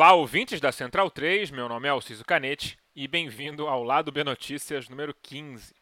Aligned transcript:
Olá, 0.00 0.14
ouvintes 0.14 0.62
da 0.62 0.72
Central 0.72 1.10
3, 1.10 1.50
meu 1.50 1.68
nome 1.68 1.86
é 1.86 1.90
Alciso 1.90 2.24
Canete 2.24 2.78
e 2.96 3.06
bem-vindo 3.06 3.68
ao 3.68 3.84
Lado 3.84 4.10
B 4.10 4.24
Notícias 4.24 4.88
número 4.88 5.12
15. 5.12 5.74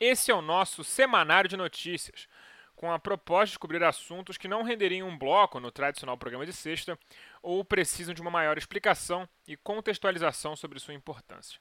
Esse 0.00 0.30
é 0.30 0.34
o 0.34 0.40
nosso 0.40 0.82
semanário 0.82 1.50
de 1.50 1.54
notícias, 1.54 2.26
com 2.74 2.90
a 2.90 2.98
proposta 2.98 3.52
de 3.52 3.58
cobrir 3.58 3.84
assuntos 3.84 4.38
que 4.38 4.48
não 4.48 4.62
renderiam 4.62 5.06
um 5.06 5.18
bloco 5.18 5.60
no 5.60 5.70
tradicional 5.70 6.16
programa 6.16 6.46
de 6.46 6.52
sexta 6.54 6.98
ou 7.42 7.62
precisam 7.62 8.14
de 8.14 8.22
uma 8.22 8.30
maior 8.30 8.56
explicação 8.56 9.28
e 9.46 9.54
contextualização 9.54 10.56
sobre 10.56 10.80
sua 10.80 10.94
importância. 10.94 11.60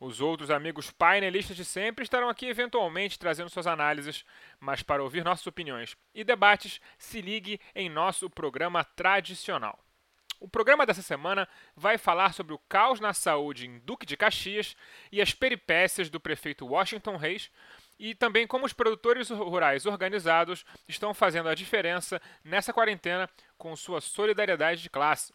Os 0.00 0.20
outros 0.20 0.50
amigos 0.50 0.90
painelistas 0.90 1.56
de 1.56 1.64
sempre 1.64 2.02
estarão 2.02 2.28
aqui 2.28 2.46
eventualmente 2.46 3.20
trazendo 3.20 3.50
suas 3.50 3.68
análises, 3.68 4.24
mas 4.58 4.82
para 4.82 5.00
ouvir 5.00 5.24
nossas 5.24 5.46
opiniões 5.46 5.96
e 6.12 6.24
debates, 6.24 6.80
se 6.98 7.20
ligue 7.20 7.60
em 7.72 7.88
nosso 7.88 8.28
programa 8.28 8.82
tradicional. 8.82 9.85
O 10.38 10.48
programa 10.48 10.84
dessa 10.84 11.02
semana 11.02 11.48
vai 11.74 11.96
falar 11.96 12.34
sobre 12.34 12.52
o 12.52 12.58
caos 12.68 13.00
na 13.00 13.14
saúde 13.14 13.66
em 13.66 13.78
Duque 13.78 14.04
de 14.04 14.16
Caxias 14.16 14.76
e 15.10 15.20
as 15.20 15.32
peripécias 15.32 16.10
do 16.10 16.20
prefeito 16.20 16.66
Washington 16.66 17.16
Reis, 17.16 17.50
e 17.98 18.14
também 18.14 18.46
como 18.46 18.66
os 18.66 18.74
produtores 18.74 19.30
rurais 19.30 19.86
organizados 19.86 20.64
estão 20.86 21.14
fazendo 21.14 21.48
a 21.48 21.54
diferença 21.54 22.20
nessa 22.44 22.72
quarentena 22.72 23.28
com 23.56 23.74
sua 23.74 24.00
solidariedade 24.00 24.82
de 24.82 24.90
classe. 24.90 25.32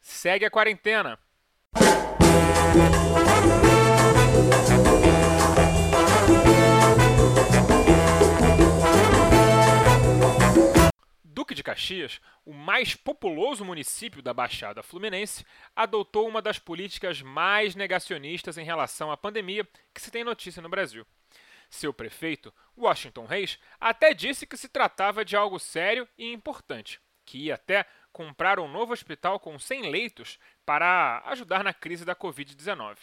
Segue 0.00 0.44
a 0.44 0.50
quarentena! 0.50 1.18
Duque 11.44 11.54
de 11.54 11.62
Caxias, 11.62 12.22
o 12.42 12.54
mais 12.54 12.94
populoso 12.94 13.66
município 13.66 14.22
da 14.22 14.32
Baixada 14.32 14.82
Fluminense, 14.82 15.44
adotou 15.76 16.26
uma 16.26 16.40
das 16.40 16.58
políticas 16.58 17.20
mais 17.20 17.74
negacionistas 17.74 18.56
em 18.56 18.64
relação 18.64 19.12
à 19.12 19.16
pandemia 19.18 19.68
que 19.92 20.00
se 20.00 20.10
tem 20.10 20.24
notícia 20.24 20.62
no 20.62 20.70
Brasil. 20.70 21.06
Seu 21.68 21.92
prefeito, 21.92 22.50
Washington 22.74 23.26
Reis, 23.26 23.58
até 23.78 24.14
disse 24.14 24.46
que 24.46 24.56
se 24.56 24.70
tratava 24.70 25.22
de 25.22 25.36
algo 25.36 25.58
sério 25.58 26.08
e 26.16 26.32
importante, 26.32 26.98
que 27.26 27.36
ia 27.36 27.56
até 27.56 27.84
comprar 28.10 28.58
um 28.58 28.66
novo 28.66 28.94
hospital 28.94 29.38
com 29.38 29.58
100 29.58 29.90
leitos 29.90 30.38
para 30.64 31.22
ajudar 31.26 31.62
na 31.62 31.74
crise 31.74 32.06
da 32.06 32.16
Covid-19 32.16 32.96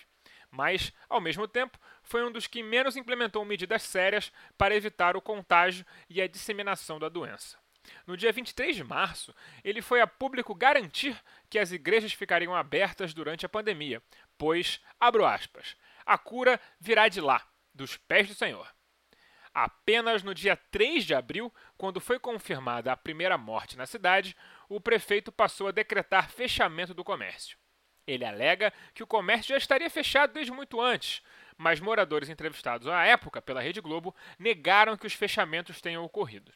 mas, 0.54 0.92
ao 1.08 1.22
mesmo 1.22 1.48
tempo, 1.48 1.80
foi 2.04 2.26
um 2.26 2.32
dos 2.32 2.46
que 2.46 2.62
menos 2.62 2.98
implementou 2.98 3.46
medidas 3.46 3.84
sérias 3.84 4.34
para 4.58 4.76
evitar 4.76 5.16
o 5.16 5.22
contágio 5.22 5.86
e 6.10 6.22
a 6.22 6.28
disseminação 6.28 7.00
da 7.00 7.08
doença. 7.08 7.61
No 8.06 8.16
dia 8.16 8.32
23 8.32 8.76
de 8.76 8.84
março, 8.84 9.34
ele 9.64 9.82
foi 9.82 10.02
a 10.02 10.08
público 10.08 10.54
garantir 10.54 11.20
que 11.50 11.60
as 11.60 11.72
igrejas 11.72 12.14
ficariam 12.14 12.56
abertas 12.56 13.14
durante 13.14 13.46
a 13.46 13.50
pandemia, 13.50 14.02
pois, 14.38 14.80
abro 15.00 15.26
aspas, 15.26 15.76
a 16.06 16.18
cura 16.18 16.60
virá 16.80 17.08
de 17.08 17.22
lá, 17.22 17.46
dos 17.74 17.98
pés 17.98 18.28
do 18.28 18.34
Senhor. 18.34 18.68
Apenas 19.54 20.24
no 20.24 20.34
dia 20.34 20.56
3 20.56 21.04
de 21.04 21.14
abril, 21.14 21.54
quando 21.78 22.00
foi 22.00 22.18
confirmada 22.18 22.92
a 22.92 22.98
primeira 22.98 23.38
morte 23.38 23.78
na 23.78 23.86
cidade, 23.86 24.36
o 24.70 24.80
prefeito 24.80 25.32
passou 25.32 25.68
a 25.68 25.72
decretar 25.72 26.30
fechamento 26.30 26.94
do 26.94 27.04
comércio. 27.04 27.58
Ele 28.08 28.26
alega 28.26 28.74
que 28.94 29.04
o 29.04 29.08
comércio 29.08 29.50
já 29.50 29.58
estaria 29.58 29.90
fechado 29.90 30.34
desde 30.34 30.52
muito 30.52 30.80
antes, 30.80 31.22
mas 31.58 31.80
moradores 31.80 32.30
entrevistados 32.30 32.88
à 32.88 33.04
época 33.04 33.42
pela 33.42 33.62
Rede 33.62 33.82
Globo 33.82 34.16
negaram 34.40 34.98
que 34.98 35.06
os 35.06 35.14
fechamentos 35.14 35.82
tenham 35.82 36.04
ocorrido. 36.04 36.52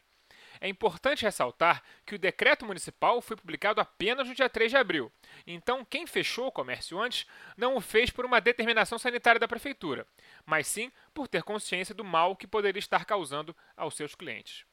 É 0.60 0.68
importante 0.68 1.22
ressaltar 1.22 1.82
que 2.04 2.14
o 2.14 2.18
decreto 2.18 2.64
municipal 2.64 3.20
foi 3.20 3.36
publicado 3.36 3.80
apenas 3.80 4.28
no 4.28 4.34
dia 4.34 4.48
3 4.48 4.70
de 4.70 4.76
abril. 4.76 5.12
Então, 5.46 5.84
quem 5.84 6.06
fechou 6.06 6.48
o 6.48 6.52
comércio 6.52 6.98
antes 6.98 7.26
não 7.56 7.76
o 7.76 7.80
fez 7.80 8.10
por 8.10 8.24
uma 8.24 8.40
determinação 8.40 8.98
sanitária 8.98 9.38
da 9.38 9.48
prefeitura, 9.48 10.06
mas 10.44 10.66
sim 10.66 10.90
por 11.14 11.28
ter 11.28 11.42
consciência 11.42 11.94
do 11.94 12.04
mal 12.04 12.36
que 12.36 12.46
poderia 12.46 12.78
estar 12.78 13.04
causando 13.04 13.54
aos 13.76 13.96
seus 13.96 14.14
clientes. 14.14 14.64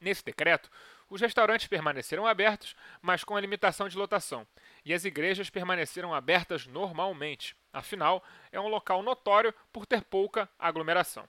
Nesse 0.00 0.24
decreto, 0.24 0.70
os 1.10 1.20
restaurantes 1.20 1.66
permaneceram 1.66 2.26
abertos, 2.26 2.74
mas 3.02 3.22
com 3.22 3.36
a 3.36 3.40
limitação 3.40 3.88
de 3.88 3.98
lotação, 3.98 4.46
e 4.84 4.94
as 4.94 5.04
igrejas 5.04 5.50
permaneceram 5.50 6.14
abertas 6.14 6.66
normalmente. 6.66 7.54
Afinal, 7.72 8.24
é 8.50 8.58
um 8.58 8.68
local 8.68 9.02
notório 9.02 9.52
por 9.72 9.84
ter 9.84 10.02
pouca 10.02 10.48
aglomeração. 10.58 11.28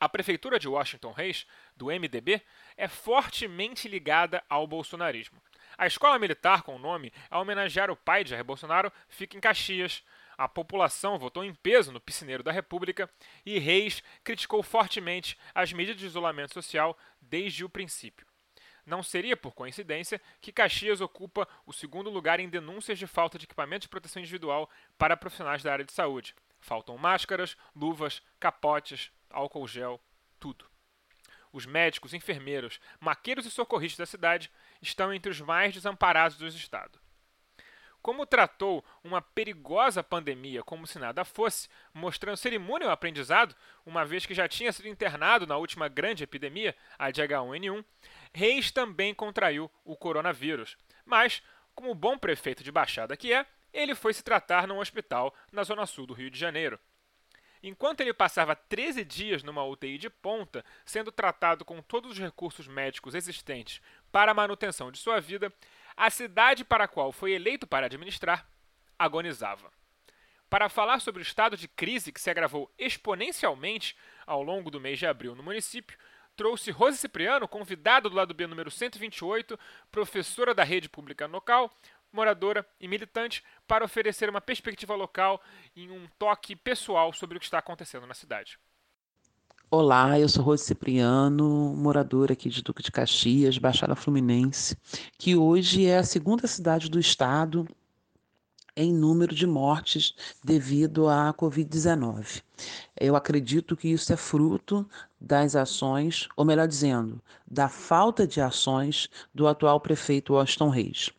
A 0.00 0.08
prefeitura 0.08 0.58
de 0.58 0.66
Washington 0.66 1.12
Reis, 1.12 1.46
do 1.76 1.88
MDB, 1.88 2.40
é 2.74 2.88
fortemente 2.88 3.86
ligada 3.86 4.42
ao 4.48 4.66
bolsonarismo. 4.66 5.38
A 5.76 5.86
escola 5.86 6.18
militar 6.18 6.62
com 6.62 6.74
o 6.74 6.78
nome 6.78 7.12
a 7.30 7.38
homenagear 7.38 7.90
o 7.90 7.96
pai 7.96 8.24
de 8.24 8.30
Jair 8.30 8.42
Bolsonaro 8.42 8.90
fica 9.10 9.36
em 9.36 9.40
Caxias. 9.40 10.02
A 10.38 10.48
população 10.48 11.18
votou 11.18 11.44
em 11.44 11.54
peso 11.54 11.92
no 11.92 12.00
piscineiro 12.00 12.42
da 12.42 12.50
República 12.50 13.10
e 13.44 13.58
Reis 13.58 14.02
criticou 14.24 14.62
fortemente 14.62 15.38
as 15.54 15.70
medidas 15.70 16.00
de 16.00 16.06
isolamento 16.06 16.54
social 16.54 16.98
desde 17.20 17.62
o 17.62 17.68
princípio. 17.68 18.26
Não 18.86 19.02
seria 19.02 19.36
por 19.36 19.52
coincidência 19.52 20.18
que 20.40 20.50
Caxias 20.50 21.02
ocupa 21.02 21.46
o 21.66 21.74
segundo 21.74 22.08
lugar 22.08 22.40
em 22.40 22.48
denúncias 22.48 22.98
de 22.98 23.06
falta 23.06 23.38
de 23.38 23.44
equipamento 23.44 23.82
de 23.82 23.90
proteção 23.90 24.20
individual 24.20 24.68
para 24.96 25.14
profissionais 25.14 25.62
da 25.62 25.74
área 25.74 25.84
de 25.84 25.92
saúde. 25.92 26.34
Faltam 26.58 26.96
máscaras, 26.96 27.54
luvas, 27.76 28.22
capotes, 28.38 29.12
álcool 29.30 29.66
gel, 29.66 30.00
tudo. 30.38 30.64
Os 31.52 31.66
médicos, 31.66 32.14
enfermeiros, 32.14 32.80
maqueiros 33.00 33.46
e 33.46 33.50
socorristas 33.50 33.98
da 33.98 34.10
cidade 34.10 34.50
estão 34.80 35.12
entre 35.12 35.30
os 35.30 35.40
mais 35.40 35.74
desamparados 35.74 36.36
do 36.36 36.46
estado. 36.46 37.00
Como 38.02 38.24
tratou 38.24 38.82
uma 39.04 39.20
perigosa 39.20 40.02
pandemia 40.02 40.62
como 40.62 40.86
se 40.86 40.98
nada 40.98 41.22
fosse, 41.22 41.68
mostrando 41.92 42.36
ser 42.36 42.52
imune 42.52 42.84
ao 42.84 42.90
aprendizado, 42.90 43.54
uma 43.84 44.06
vez 44.06 44.24
que 44.24 44.32
já 44.32 44.48
tinha 44.48 44.72
sido 44.72 44.88
internado 44.88 45.46
na 45.46 45.56
última 45.58 45.86
grande 45.86 46.24
epidemia, 46.24 46.74
a 46.98 47.10
de 47.10 47.20
H1N1, 47.20 47.84
Reis 48.32 48.70
também 48.70 49.14
contraiu 49.14 49.70
o 49.84 49.96
coronavírus. 49.96 50.78
Mas, 51.04 51.42
como 51.74 51.94
bom 51.94 52.16
prefeito 52.16 52.64
de 52.64 52.72
Baixada 52.72 53.16
que 53.16 53.34
é, 53.34 53.44
ele 53.72 53.94
foi 53.94 54.14
se 54.14 54.24
tratar 54.24 54.66
num 54.66 54.78
hospital 54.78 55.34
na 55.52 55.62
zona 55.62 55.84
sul 55.84 56.06
do 56.06 56.14
Rio 56.14 56.30
de 56.30 56.38
Janeiro. 56.38 56.80
Enquanto 57.62 58.00
ele 58.00 58.14
passava 58.14 58.56
13 58.56 59.04
dias 59.04 59.42
numa 59.42 59.64
UTI 59.64 59.98
de 59.98 60.08
ponta, 60.08 60.64
sendo 60.84 61.12
tratado 61.12 61.64
com 61.64 61.82
todos 61.82 62.12
os 62.12 62.18
recursos 62.18 62.66
médicos 62.66 63.14
existentes 63.14 63.82
para 64.10 64.32
a 64.32 64.34
manutenção 64.34 64.90
de 64.90 64.98
sua 64.98 65.20
vida, 65.20 65.52
a 65.96 66.08
cidade 66.08 66.64
para 66.64 66.84
a 66.84 66.88
qual 66.88 67.12
foi 67.12 67.32
eleito 67.32 67.66
para 67.66 67.86
administrar 67.86 68.48
agonizava. 68.98 69.70
Para 70.48 70.68
falar 70.68 71.00
sobre 71.00 71.20
o 71.20 71.22
estado 71.22 71.56
de 71.56 71.68
crise 71.68 72.12
que 72.12 72.20
se 72.20 72.28
agravou 72.28 72.72
exponencialmente 72.78 73.96
ao 74.26 74.42
longo 74.42 74.70
do 74.70 74.80
mês 74.80 74.98
de 74.98 75.06
abril 75.06 75.34
no 75.34 75.42
município, 75.42 75.96
trouxe 76.34 76.70
Rose 76.70 76.98
Cipriano, 76.98 77.46
convidada 77.46 78.08
do 78.08 78.16
lado 78.16 78.34
B 78.34 78.46
número 78.46 78.70
128, 78.70 79.58
professora 79.92 80.54
da 80.54 80.64
rede 80.64 80.88
pública 80.88 81.26
local, 81.26 81.72
moradora 82.12 82.66
e 82.80 82.88
militante, 82.88 83.42
para 83.66 83.84
oferecer 83.84 84.28
uma 84.28 84.40
perspectiva 84.40 84.94
local 84.94 85.40
e 85.74 85.88
um 85.88 86.06
toque 86.18 86.56
pessoal 86.56 87.12
sobre 87.12 87.36
o 87.36 87.40
que 87.40 87.46
está 87.46 87.58
acontecendo 87.58 88.06
na 88.06 88.14
cidade. 88.14 88.58
Olá, 89.72 90.18
eu 90.18 90.28
sou 90.28 90.42
Rose 90.42 90.64
Cipriano, 90.64 91.76
moradora 91.76 92.32
aqui 92.32 92.48
de 92.48 92.60
Duque 92.60 92.82
de 92.82 92.90
Caxias, 92.90 93.56
Baixada 93.56 93.94
Fluminense, 93.94 94.76
que 95.16 95.36
hoje 95.36 95.86
é 95.86 95.98
a 95.98 96.02
segunda 96.02 96.48
cidade 96.48 96.90
do 96.90 96.98
estado 96.98 97.68
em 98.76 98.92
número 98.92 99.32
de 99.32 99.46
mortes 99.46 100.12
devido 100.42 101.08
à 101.08 101.32
Covid-19. 101.32 102.42
Eu 102.98 103.14
acredito 103.14 103.76
que 103.76 103.88
isso 103.88 104.12
é 104.12 104.16
fruto 104.16 104.88
das 105.20 105.54
ações, 105.54 106.28
ou 106.36 106.44
melhor 106.44 106.66
dizendo, 106.66 107.22
da 107.48 107.68
falta 107.68 108.26
de 108.26 108.40
ações 108.40 109.08
do 109.32 109.46
atual 109.46 109.78
prefeito 109.80 110.32
Washington 110.32 110.68
Reis. 110.70 111.10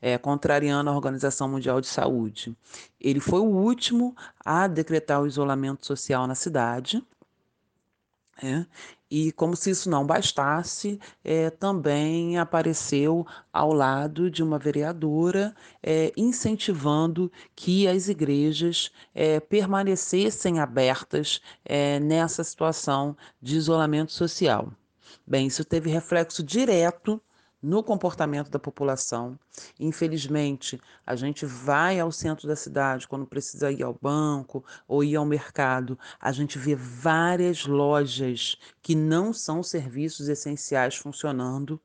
É, 0.00 0.16
contrariando 0.16 0.88
a 0.88 0.94
Organização 0.94 1.48
Mundial 1.48 1.80
de 1.80 1.86
Saúde. 1.86 2.56
Ele 3.00 3.20
foi 3.20 3.40
o 3.40 3.44
último 3.44 4.16
a 4.44 4.66
decretar 4.66 5.20
o 5.20 5.26
isolamento 5.26 5.86
social 5.86 6.26
na 6.26 6.34
cidade, 6.34 7.02
é, 8.42 8.66
e 9.10 9.32
como 9.32 9.56
se 9.56 9.70
isso 9.70 9.88
não 9.88 10.04
bastasse, 10.04 11.00
é, 11.24 11.48
também 11.48 12.38
apareceu 12.38 13.26
ao 13.52 13.72
lado 13.72 14.30
de 14.30 14.42
uma 14.42 14.58
vereadora 14.58 15.54
é, 15.82 16.12
incentivando 16.16 17.32
que 17.54 17.88
as 17.88 18.08
igrejas 18.08 18.90
é, 19.14 19.40
permanecessem 19.40 20.58
abertas 20.58 21.40
é, 21.64 21.98
nessa 21.98 22.44
situação 22.44 23.16
de 23.40 23.56
isolamento 23.56 24.12
social. 24.12 24.70
Bem, 25.26 25.46
isso 25.46 25.64
teve 25.64 25.88
reflexo 25.90 26.42
direto 26.42 27.20
no 27.66 27.82
comportamento 27.82 28.48
da 28.48 28.60
população. 28.60 29.36
Infelizmente, 29.80 30.80
a 31.04 31.16
gente 31.16 31.44
vai 31.44 31.98
ao 31.98 32.12
centro 32.12 32.46
da 32.46 32.54
cidade 32.54 33.08
quando 33.08 33.26
precisa 33.26 33.72
ir 33.72 33.82
ao 33.82 33.98
banco 34.00 34.64
ou 34.86 35.02
ir 35.02 35.16
ao 35.16 35.26
mercado, 35.26 35.98
a 36.20 36.30
gente 36.30 36.58
vê 36.58 36.76
várias 36.76 37.66
lojas 37.66 38.56
que 38.80 38.94
não 38.94 39.32
são 39.32 39.64
serviços 39.64 40.28
essenciais 40.28 40.94
funcionando. 40.94 41.80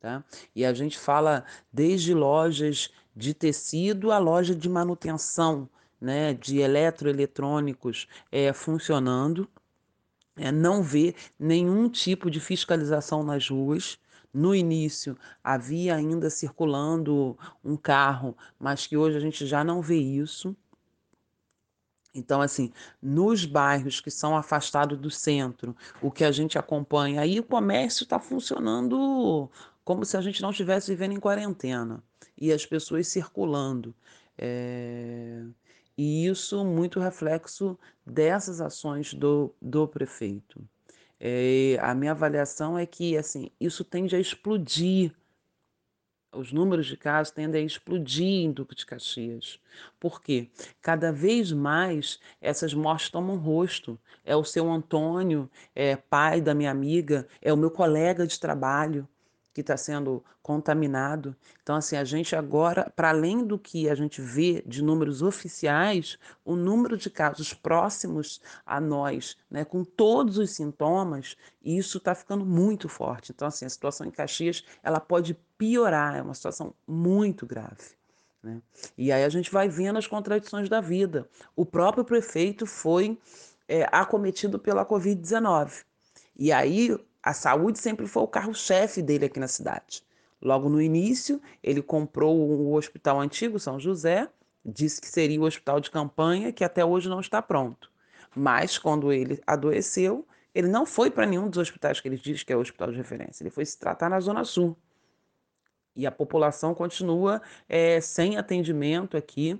Tá? 0.00 0.24
E 0.56 0.64
a 0.64 0.72
gente 0.72 0.98
fala 0.98 1.44
desde 1.70 2.14
lojas 2.14 2.90
de 3.14 3.34
tecido 3.34 4.10
a 4.10 4.16
loja 4.16 4.54
de 4.54 4.70
manutenção 4.70 5.68
né, 6.00 6.32
de 6.32 6.60
eletroeletrônicos 6.60 8.08
é, 8.32 8.54
funcionando, 8.54 9.46
é, 10.34 10.50
não 10.50 10.82
vê 10.82 11.14
nenhum 11.38 11.90
tipo 11.90 12.30
de 12.30 12.40
fiscalização 12.40 13.22
nas 13.22 13.50
ruas. 13.50 13.98
No 14.34 14.52
início 14.52 15.16
havia 15.44 15.94
ainda 15.94 16.28
circulando 16.28 17.38
um 17.64 17.76
carro, 17.76 18.36
mas 18.58 18.84
que 18.84 18.96
hoje 18.96 19.16
a 19.16 19.20
gente 19.20 19.46
já 19.46 19.62
não 19.62 19.80
vê 19.80 19.96
isso. 19.96 20.56
Então, 22.12 22.40
assim, 22.40 22.72
nos 23.00 23.44
bairros 23.44 24.00
que 24.00 24.10
são 24.10 24.36
afastados 24.36 24.98
do 24.98 25.10
centro, 25.10 25.76
o 26.02 26.10
que 26.10 26.24
a 26.24 26.32
gente 26.32 26.58
acompanha, 26.58 27.20
aí 27.20 27.38
o 27.38 27.44
comércio 27.44 28.02
está 28.02 28.18
funcionando 28.18 29.48
como 29.84 30.04
se 30.04 30.16
a 30.16 30.20
gente 30.20 30.42
não 30.42 30.50
estivesse 30.50 30.90
vivendo 30.90 31.12
em 31.12 31.20
quarentena 31.20 32.02
e 32.36 32.52
as 32.52 32.66
pessoas 32.66 33.06
circulando. 33.08 33.94
É... 34.36 35.44
E 35.96 36.26
isso 36.26 36.64
muito 36.64 36.98
reflexo 36.98 37.78
dessas 38.04 38.60
ações 38.60 39.14
do, 39.14 39.54
do 39.62 39.86
prefeito. 39.86 40.60
É, 41.20 41.78
a 41.80 41.94
minha 41.94 42.12
avaliação 42.12 42.78
é 42.78 42.84
que 42.86 43.16
assim 43.16 43.50
isso 43.60 43.84
tende 43.84 44.16
a 44.16 44.20
explodir. 44.20 45.14
Os 46.32 46.52
números 46.52 46.86
de 46.86 46.96
casos 46.96 47.32
tendem 47.32 47.62
a 47.62 47.66
explodir 47.66 48.44
em 48.44 48.50
Duque 48.50 48.74
de 48.74 48.84
Caxias. 48.84 49.60
Por 50.00 50.20
quê? 50.20 50.50
Cada 50.82 51.12
vez 51.12 51.52
mais 51.52 52.18
essas 52.40 52.74
mortes 52.74 53.08
tomam 53.08 53.36
rosto. 53.36 53.98
É 54.24 54.34
o 54.34 54.42
seu 54.44 54.70
Antônio, 54.70 55.48
é 55.74 55.94
pai 55.94 56.40
da 56.40 56.52
minha 56.52 56.72
amiga, 56.72 57.28
é 57.40 57.52
o 57.52 57.56
meu 57.56 57.70
colega 57.70 58.26
de 58.26 58.38
trabalho 58.40 59.08
que 59.54 59.60
está 59.60 59.76
sendo 59.76 60.22
contaminado. 60.42 61.34
Então, 61.62 61.76
assim, 61.76 61.96
a 61.96 62.04
gente 62.04 62.34
agora, 62.34 62.92
para 62.94 63.10
além 63.10 63.46
do 63.46 63.56
que 63.56 63.88
a 63.88 63.94
gente 63.94 64.20
vê 64.20 64.62
de 64.66 64.82
números 64.82 65.22
oficiais, 65.22 66.18
o 66.44 66.56
número 66.56 66.96
de 66.96 67.08
casos 67.08 67.54
próximos 67.54 68.42
a 68.66 68.80
nós, 68.80 69.38
né, 69.48 69.64
com 69.64 69.84
todos 69.84 70.36
os 70.38 70.50
sintomas, 70.50 71.36
isso 71.62 71.98
está 71.98 72.16
ficando 72.16 72.44
muito 72.44 72.88
forte. 72.88 73.30
Então, 73.32 73.46
assim, 73.46 73.64
a 73.64 73.70
situação 73.70 74.04
em 74.04 74.10
Caxias, 74.10 74.64
ela 74.82 74.98
pode 74.98 75.34
piorar, 75.56 76.16
é 76.16 76.22
uma 76.22 76.34
situação 76.34 76.74
muito 76.86 77.46
grave. 77.46 77.94
Né? 78.42 78.60
E 78.98 79.12
aí 79.12 79.22
a 79.22 79.28
gente 79.28 79.52
vai 79.52 79.68
vendo 79.68 79.98
as 79.98 80.06
contradições 80.08 80.68
da 80.68 80.80
vida. 80.80 81.28
O 81.54 81.64
próprio 81.64 82.04
prefeito 82.04 82.66
foi 82.66 83.16
é, 83.68 83.88
acometido 83.92 84.58
pela 84.58 84.84
Covid-19. 84.84 85.84
E 86.36 86.50
aí 86.50 86.98
a 87.24 87.32
saúde 87.32 87.78
sempre 87.78 88.06
foi 88.06 88.22
o 88.22 88.28
carro-chefe 88.28 89.00
dele 89.00 89.24
aqui 89.24 89.40
na 89.40 89.48
cidade. 89.48 90.04
Logo 90.42 90.68
no 90.68 90.80
início, 90.80 91.40
ele 91.62 91.80
comprou 91.80 92.38
o 92.38 92.74
hospital 92.74 93.18
antigo, 93.18 93.58
São 93.58 93.80
José, 93.80 94.28
disse 94.62 95.00
que 95.00 95.08
seria 95.08 95.40
o 95.40 95.44
hospital 95.44 95.80
de 95.80 95.90
campanha, 95.90 96.52
que 96.52 96.62
até 96.62 96.84
hoje 96.84 97.08
não 97.08 97.20
está 97.20 97.40
pronto. 97.40 97.90
Mas 98.36 98.76
quando 98.76 99.10
ele 99.10 99.40
adoeceu, 99.46 100.28
ele 100.54 100.68
não 100.68 100.84
foi 100.84 101.10
para 101.10 101.24
nenhum 101.24 101.48
dos 101.48 101.56
hospitais 101.56 101.98
que 101.98 102.06
ele 102.06 102.18
diz 102.18 102.42
que 102.42 102.52
é 102.52 102.56
o 102.56 102.60
hospital 102.60 102.90
de 102.90 102.98
referência, 102.98 103.42
ele 103.42 103.50
foi 103.50 103.64
se 103.64 103.78
tratar 103.78 104.10
na 104.10 104.20
Zona 104.20 104.44
Sul. 104.44 104.76
E 105.96 106.06
a 106.06 106.12
população 106.12 106.74
continua 106.74 107.40
é, 107.66 108.02
sem 108.02 108.36
atendimento 108.36 109.16
aqui. 109.16 109.58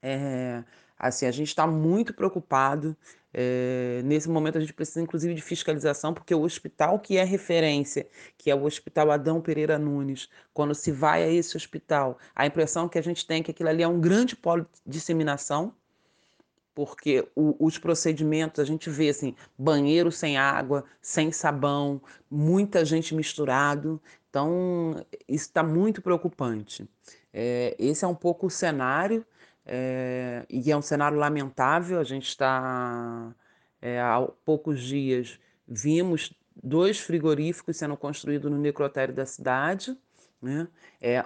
É, 0.00 0.62
assim, 0.96 1.26
a 1.26 1.32
gente 1.32 1.48
está 1.48 1.66
muito 1.66 2.14
preocupado 2.14 2.96
é, 3.38 4.00
nesse 4.02 4.30
momento 4.30 4.56
a 4.56 4.60
gente 4.62 4.72
precisa 4.72 5.02
inclusive 5.02 5.34
de 5.34 5.42
fiscalização, 5.42 6.14
porque 6.14 6.34
o 6.34 6.40
hospital 6.40 6.98
que 6.98 7.18
é 7.18 7.22
referência, 7.22 8.08
que 8.38 8.50
é 8.50 8.54
o 8.54 8.64
Hospital 8.64 9.10
Adão 9.10 9.42
Pereira 9.42 9.78
Nunes, 9.78 10.30
quando 10.54 10.74
se 10.74 10.90
vai 10.90 11.22
a 11.22 11.28
esse 11.28 11.54
hospital, 11.54 12.16
a 12.34 12.46
impressão 12.46 12.88
que 12.88 12.98
a 12.98 13.02
gente 13.02 13.26
tem 13.26 13.40
é 13.40 13.42
que 13.42 13.50
aquilo 13.50 13.68
ali 13.68 13.82
é 13.82 13.88
um 13.88 14.00
grande 14.00 14.34
polo 14.34 14.62
de 14.62 14.68
disseminação, 14.86 15.74
porque 16.74 17.28
o, 17.36 17.54
os 17.60 17.76
procedimentos 17.76 18.58
a 18.58 18.64
gente 18.64 18.88
vê 18.88 19.10
assim, 19.10 19.34
banheiro 19.58 20.10
sem 20.10 20.38
água, 20.38 20.86
sem 21.02 21.30
sabão, 21.30 22.00
muita 22.30 22.86
gente 22.86 23.14
misturado, 23.14 24.00
então 24.30 25.04
isso 25.28 25.44
está 25.44 25.62
muito 25.62 26.00
preocupante. 26.00 26.88
É, 27.34 27.76
esse 27.78 28.02
é 28.02 28.08
um 28.08 28.14
pouco 28.14 28.46
o 28.46 28.50
cenário 28.50 29.26
é, 29.66 30.46
e 30.48 30.70
é 30.70 30.76
um 30.76 30.82
cenário 30.82 31.18
lamentável. 31.18 31.98
A 31.98 32.04
gente 32.04 32.28
está, 32.28 33.34
é, 33.82 34.00
há 34.00 34.20
poucos 34.44 34.80
dias, 34.80 35.38
vimos 35.66 36.32
dois 36.62 37.00
frigoríficos 37.00 37.76
sendo 37.76 37.96
construídos 37.96 38.50
no 38.50 38.58
necrotério 38.58 39.14
da 39.14 39.26
cidade. 39.26 39.96
Né? 40.40 40.68
É, 41.00 41.24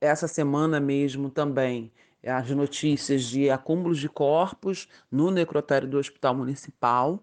essa 0.00 0.26
semana 0.26 0.80
mesmo 0.80 1.30
também 1.30 1.92
as 2.24 2.50
notícias 2.50 3.22
de 3.24 3.48
acúmulos 3.50 3.98
de 3.98 4.08
corpos 4.08 4.88
no 5.10 5.30
necrotério 5.30 5.88
do 5.88 5.98
Hospital 5.98 6.34
Municipal. 6.34 7.22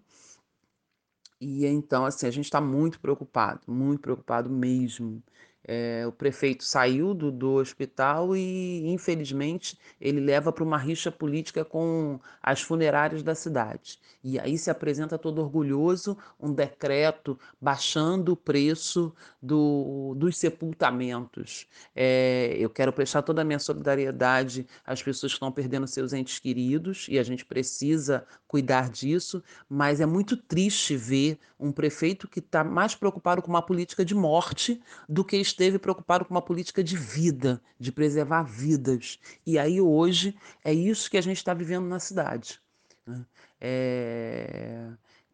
E 1.41 1.65
então, 1.65 2.05
assim, 2.05 2.25
a 2.25 2.31
gente 2.31 2.45
está 2.45 2.61
muito 2.61 2.99
preocupado, 2.99 3.61
muito 3.67 3.99
preocupado 3.99 4.49
mesmo. 4.49 5.21
É, 5.65 6.05
o 6.05 6.11
prefeito 6.11 6.63
saiu 6.63 7.13
do, 7.13 7.31
do 7.31 7.53
hospital 7.53 8.35
e, 8.35 8.85
infelizmente, 8.87 9.77
ele 9.99 10.19
leva 10.19 10.51
para 10.51 10.63
uma 10.63 10.77
rixa 10.77 11.11
política 11.11 11.63
com 11.63 12.19
as 12.41 12.61
funerárias 12.61 13.23
da 13.23 13.33
cidade. 13.33 13.99
E 14.23 14.39
aí 14.39 14.57
se 14.57 14.69
apresenta 14.69 15.17
todo 15.17 15.39
orgulhoso 15.39 16.17
um 16.39 16.53
decreto 16.53 17.37
baixando 17.61 18.33
o 18.33 18.37
preço 18.37 19.13
do, 19.41 20.13
dos 20.17 20.37
sepultamentos. 20.37 21.67
É, 21.95 22.55
eu 22.57 22.69
quero 22.69 22.93
prestar 22.93 23.21
toda 23.21 23.41
a 23.41 23.45
minha 23.45 23.59
solidariedade 23.59 24.67
às 24.85 25.01
pessoas 25.01 25.33
que 25.33 25.37
estão 25.37 25.51
perdendo 25.51 25.87
seus 25.87 26.13
entes 26.13 26.39
queridos 26.39 27.07
e 27.09 27.19
a 27.19 27.23
gente 27.23 27.45
precisa 27.45 28.25
cuidar 28.47 28.89
disso, 28.89 29.43
mas 29.67 29.99
é 29.99 30.05
muito 30.05 30.37
triste 30.37 30.95
ver 30.95 31.39
um 31.59 31.71
prefeito 31.71 32.27
que 32.27 32.39
está 32.39 32.63
mais 32.63 32.93
preocupado 32.93 33.41
com 33.41 33.49
uma 33.49 33.61
política 33.61 34.05
de 34.05 34.13
morte 34.13 34.79
do 35.09 35.25
que 35.25 35.37
esteve 35.53 35.79
preocupado 35.79 36.25
com 36.25 36.33
uma 36.33 36.41
política 36.41 36.83
de 36.83 36.97
vida, 36.97 37.61
de 37.79 37.91
preservar 37.91 38.43
vidas. 38.43 39.19
E 39.45 39.57
aí 39.57 39.79
hoje 39.79 40.35
é 40.63 40.73
isso 40.73 41.09
que 41.09 41.17
a 41.17 41.21
gente 41.21 41.37
está 41.37 41.53
vivendo 41.53 41.87
na 41.87 41.99
cidade. 41.99 42.59
Né? 43.05 43.25
É... 43.61 44.89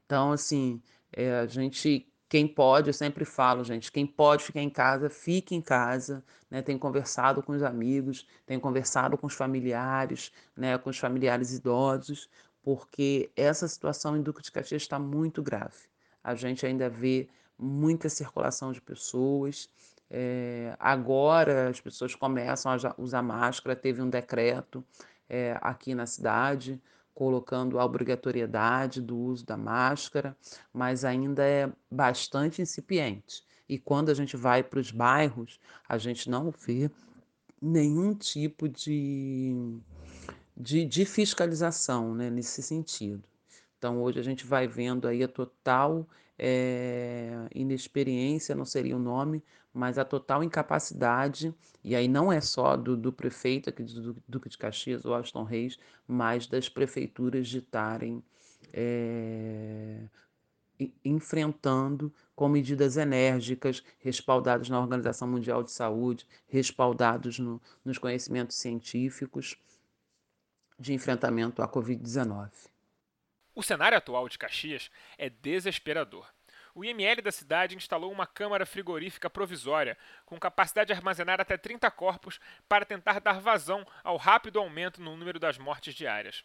Então, 0.06 0.32
assim, 0.32 0.82
é, 1.12 1.40
a 1.40 1.46
gente 1.48 2.06
quem 2.30 2.48
pode, 2.48 2.90
eu 2.90 2.94
sempre 2.94 3.26
falo, 3.26 3.64
gente, 3.64 3.92
quem 3.92 4.06
pode 4.06 4.44
ficar 4.44 4.62
em 4.62 4.70
casa, 4.70 5.10
fique 5.10 5.56
em 5.56 5.62
casa, 5.62 6.24
né? 6.50 6.62
Tem 6.62 6.78
conversado 6.78 7.42
com 7.42 7.54
os 7.54 7.64
amigos, 7.64 8.28
tem 8.46 8.60
conversado 8.60 9.18
com 9.18 9.26
os 9.26 9.34
familiares, 9.34 10.32
né? 10.56 10.78
Com 10.78 10.92
os 10.92 11.00
familiares 11.00 11.52
idosos, 11.54 12.30
porque 12.62 13.32
essa 13.36 13.68
situação 13.68 14.16
em 14.16 14.22
Duque 14.22 14.44
de 14.44 14.52
Caxias 14.52 14.84
está 14.84 15.00
muito 15.00 15.42
grave. 15.42 15.90
A 16.24 16.36
gente 16.36 16.64
ainda 16.68 16.88
vê 16.88 17.28
muita 17.58 18.08
circulação 18.10 18.72
de 18.72 18.80
pessoas, 18.80 19.68
é, 20.10 20.76
agora 20.80 21.70
as 21.70 21.80
pessoas 21.80 22.16
começam 22.16 22.72
a 22.72 22.96
usar 22.98 23.22
máscara, 23.22 23.76
teve 23.76 24.02
um 24.02 24.10
decreto 24.10 24.84
é, 25.30 25.58
aqui 25.62 25.94
na 25.94 26.06
cidade 26.06 26.82
colocando 27.14 27.78
a 27.78 27.86
obrigatoriedade 27.86 29.02
do 29.02 29.18
uso 29.18 29.46
da 29.46 29.58
máscara, 29.58 30.36
mas 30.74 31.04
ainda 31.04 31.44
é 31.44 31.70
bastante 31.92 32.62
incipiente. 32.62 33.44
E 33.68 33.78
quando 33.78 34.10
a 34.10 34.14
gente 34.14 34.38
vai 34.38 34.64
para 34.64 34.80
os 34.80 34.90
bairros, 34.90 35.60
a 35.88 35.98
gente 35.98 36.30
não 36.30 36.50
vê 36.50 36.90
nenhum 37.62 38.16
tipo 38.16 38.70
de, 38.70 39.54
de, 40.56 40.86
de 40.86 41.06
fiscalização 41.06 42.16
né, 42.16 42.30
nesse 42.30 42.64
sentido. 42.64 43.29
Então, 43.80 44.04
hoje 44.04 44.20
a 44.20 44.24
gente 44.24 44.46
vai 44.46 44.68
vendo 44.68 45.08
aí 45.08 45.24
a 45.24 45.28
total 45.28 46.06
é, 46.38 47.48
inexperiência, 47.56 48.54
não 48.54 48.66
seria 48.66 48.96
o 48.96 49.00
nome, 49.00 49.42
mas 49.74 49.98
a 49.98 50.04
total 50.04 50.44
incapacidade, 50.44 51.56
e 51.82 51.96
aí 51.96 52.08
não 52.08 52.32
é 52.32 52.42
só 52.42 52.76
do, 52.76 52.98
do 52.98 53.14
prefeito 53.14 53.70
aqui 53.70 53.84
do 53.84 54.18
Duque 54.28 54.50
de 54.50 54.58
Caxias, 54.58 55.06
o 55.06 55.14
Aston 55.14 55.44
Reis, 55.44 55.80
mas 56.06 56.46
das 56.46 56.68
prefeituras 56.68 57.48
de 57.48 57.60
estarem 57.60 58.22
é, 58.74 60.02
enfrentando 61.04 62.14
com 62.36 62.50
medidas 62.50 62.98
enérgicas, 62.98 63.82
respaldadas 64.00 64.68
na 64.68 64.80
Organização 64.80 65.28
Mundial 65.28 65.64
de 65.64 65.72
Saúde, 65.72 66.28
respaldados 66.50 67.40
no, 67.40 67.62
nos 67.86 67.98
conhecimentos 67.98 68.58
científicos 68.58 69.58
de 70.78 70.94
enfrentamento 70.94 71.62
à 71.62 71.68
Covid-19. 71.68 72.50
O 73.60 73.62
cenário 73.62 73.98
atual 73.98 74.30
de 74.30 74.38
Caxias 74.38 74.90
é 75.18 75.30
desesperador. 75.30 76.26
o 76.74 76.86
IML 76.86 77.22
da 77.22 77.30
cidade 77.30 77.76
instalou 77.76 78.10
uma 78.10 78.26
câmara 78.26 78.66
frigorífica 78.66 79.30
provisória, 79.30 79.98
com 80.26 80.40
capacidade 80.40 80.88
de 80.88 80.94
armazenar 80.94 81.42
até 81.42 81.58
30 81.58 81.92
corpos, 81.92 82.40
para 82.70 82.86
tentar 82.86 83.20
dar 83.20 83.42
vazão 83.42 83.86
ao 84.02 84.16
rápido 84.16 84.60
aumento 84.60 85.02
no 85.02 85.18
número 85.18 85.38
das 85.38 85.58
mortes 85.58 85.94
diárias. 85.94 86.42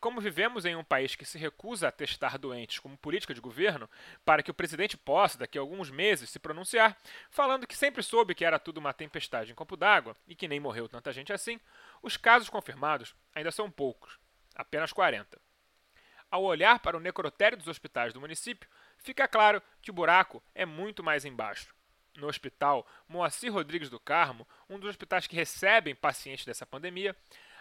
Como 0.00 0.20
vivemos 0.20 0.64
em 0.64 0.74
um 0.74 0.82
país 0.82 1.14
que 1.14 1.24
se 1.24 1.38
recusa 1.38 1.86
a 1.86 1.92
testar 1.92 2.36
doentes 2.36 2.80
como 2.80 2.98
política 2.98 3.32
de 3.32 3.40
governo, 3.40 3.88
para 4.24 4.42
que 4.42 4.50
o 4.50 4.54
presidente 4.54 4.96
possa, 4.96 5.38
daqui 5.38 5.56
a 5.56 5.60
alguns 5.60 5.88
meses, 5.88 6.30
se 6.30 6.40
pronunciar, 6.40 6.98
falando 7.30 7.64
que 7.64 7.76
sempre 7.76 8.02
soube 8.02 8.34
que 8.34 8.44
era 8.44 8.58
tudo 8.58 8.78
uma 8.78 8.92
tempestade 8.92 9.52
em 9.52 9.54
copo 9.54 9.76
d'água 9.76 10.16
e 10.26 10.34
que 10.34 10.48
nem 10.48 10.58
morreu 10.58 10.88
tanta 10.88 11.12
gente 11.12 11.32
assim, 11.32 11.60
os 12.02 12.16
casos 12.16 12.50
confirmados 12.50 13.14
ainda 13.32 13.52
são 13.52 13.70
poucos 13.70 14.18
apenas 14.56 14.92
40. 14.92 15.45
Ao 16.36 16.42
olhar 16.42 16.80
para 16.80 16.98
o 16.98 17.00
necrotério 17.00 17.56
dos 17.56 17.66
hospitais 17.66 18.12
do 18.12 18.20
município, 18.20 18.68
fica 18.98 19.26
claro 19.26 19.62
que 19.80 19.90
o 19.90 19.94
buraco 19.94 20.42
é 20.54 20.66
muito 20.66 21.02
mais 21.02 21.24
embaixo. 21.24 21.74
No 22.14 22.26
hospital 22.26 22.86
Moacir 23.08 23.50
Rodrigues 23.50 23.88
do 23.88 23.98
Carmo, 23.98 24.46
um 24.68 24.78
dos 24.78 24.90
hospitais 24.90 25.26
que 25.26 25.34
recebem 25.34 25.94
pacientes 25.94 26.44
dessa 26.44 26.66
pandemia, 26.66 27.16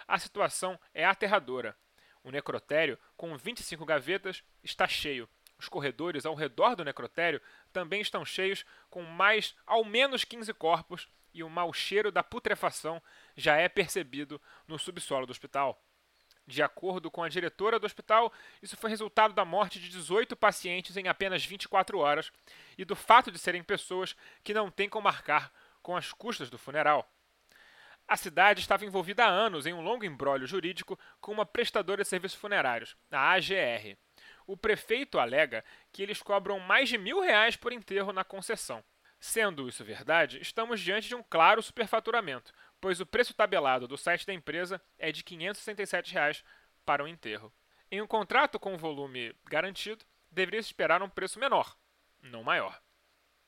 a 0.06 0.20
situação 0.20 0.78
é 0.94 1.06
aterradora. 1.06 1.74
O 2.22 2.30
necrotério, 2.32 3.00
com 3.16 3.38
25 3.38 3.86
gavetas, 3.86 4.44
está 4.62 4.86
cheio. 4.90 5.30
Os 5.58 5.70
corredores 5.70 6.26
ao 6.26 6.36
redor 6.36 6.76
do 6.76 6.84
necrotério 6.84 7.42
também 7.72 8.02
estão 8.02 8.26
cheios, 8.26 8.66
com 8.90 9.04
mais 9.04 9.56
ao 9.66 9.86
menos 9.86 10.26
15 10.26 10.54
corpos, 10.54 11.08
e 11.34 11.42
o 11.44 11.50
mau 11.50 11.72
cheiro 11.72 12.12
da 12.12 12.22
putrefação 12.22 13.02
já 13.38 13.56
é 13.56 13.70
percebido 13.70 14.42
no 14.68 14.78
subsolo 14.78 15.26
do 15.26 15.32
hospital. 15.32 15.82
De 16.48 16.62
acordo 16.62 17.10
com 17.10 17.24
a 17.24 17.30
diretora 17.30 17.80
do 17.80 17.86
hospital, 17.86 18.32
isso 18.62 18.78
foi 18.78 18.90
resultado 18.90 19.34
da 19.34 19.44
morte 19.44 19.80
de 19.80 19.90
18 19.90 20.36
pacientes 20.36 20.96
em 20.96 21.08
apenas 21.08 21.44
24 21.44 21.98
horas 21.98 22.32
e 22.78 22.86
do 22.86 22.96
fato 22.96 23.32
de 23.32 23.40
serem 23.40 23.64
pessoas 23.64 24.16
que 24.44 24.54
não 24.54 24.70
têm 24.70 24.88
como 24.88 25.06
marcar 25.06 25.52
com 25.82 25.98
as 25.98 26.12
custas 26.14 26.50
do 26.50 26.58
funeral. 26.58 27.12
A 28.08 28.16
cidade 28.16 28.60
estava 28.60 28.86
envolvida 28.86 29.26
há 29.26 29.28
anos 29.28 29.66
em 29.66 29.74
um 29.74 29.82
longo 29.82 30.06
embrólio 30.06 30.46
jurídico 30.46 31.00
com 31.20 31.32
uma 31.32 31.46
prestadora 31.46 32.04
de 32.04 32.10
serviços 32.10 32.40
funerários, 32.40 32.96
a 33.12 33.32
AGR. 33.32 33.98
O 34.46 34.56
prefeito 34.56 35.18
alega 35.18 35.66
que 35.92 36.04
eles 36.04 36.22
cobram 36.22 36.60
mais 36.60 36.88
de 36.88 37.00
mil 37.00 37.20
reais 37.20 37.56
por 37.56 37.74
enterro 37.74 38.14
na 38.14 38.24
concessão. 38.24 38.84
Sendo 39.20 39.68
isso 39.68 39.84
verdade, 39.84 40.40
estamos 40.40 40.80
diante 40.80 41.08
de 41.08 41.16
um 41.16 41.24
claro 41.24 41.64
superfaturamento, 41.64 42.54
pois 42.86 43.00
o 43.00 43.06
preço 43.08 43.34
tabelado 43.34 43.88
do 43.88 43.98
site 43.98 44.28
da 44.28 44.34
empresa 44.34 44.80
é 45.00 45.12
de 45.12 45.24
567 45.24 46.14
reais 46.14 46.44
para 46.86 47.04
o 47.04 47.08
enterro. 47.08 47.52
Em 47.90 48.00
um 48.00 48.06
contrato 48.06 48.60
com 48.60 48.78
volume 48.78 49.36
garantido, 49.46 50.06
deveria-se 50.30 50.68
esperar 50.68 51.02
um 51.02 51.10
preço 51.10 51.40
menor, 51.40 51.76
não 52.22 52.44
maior. 52.44 52.80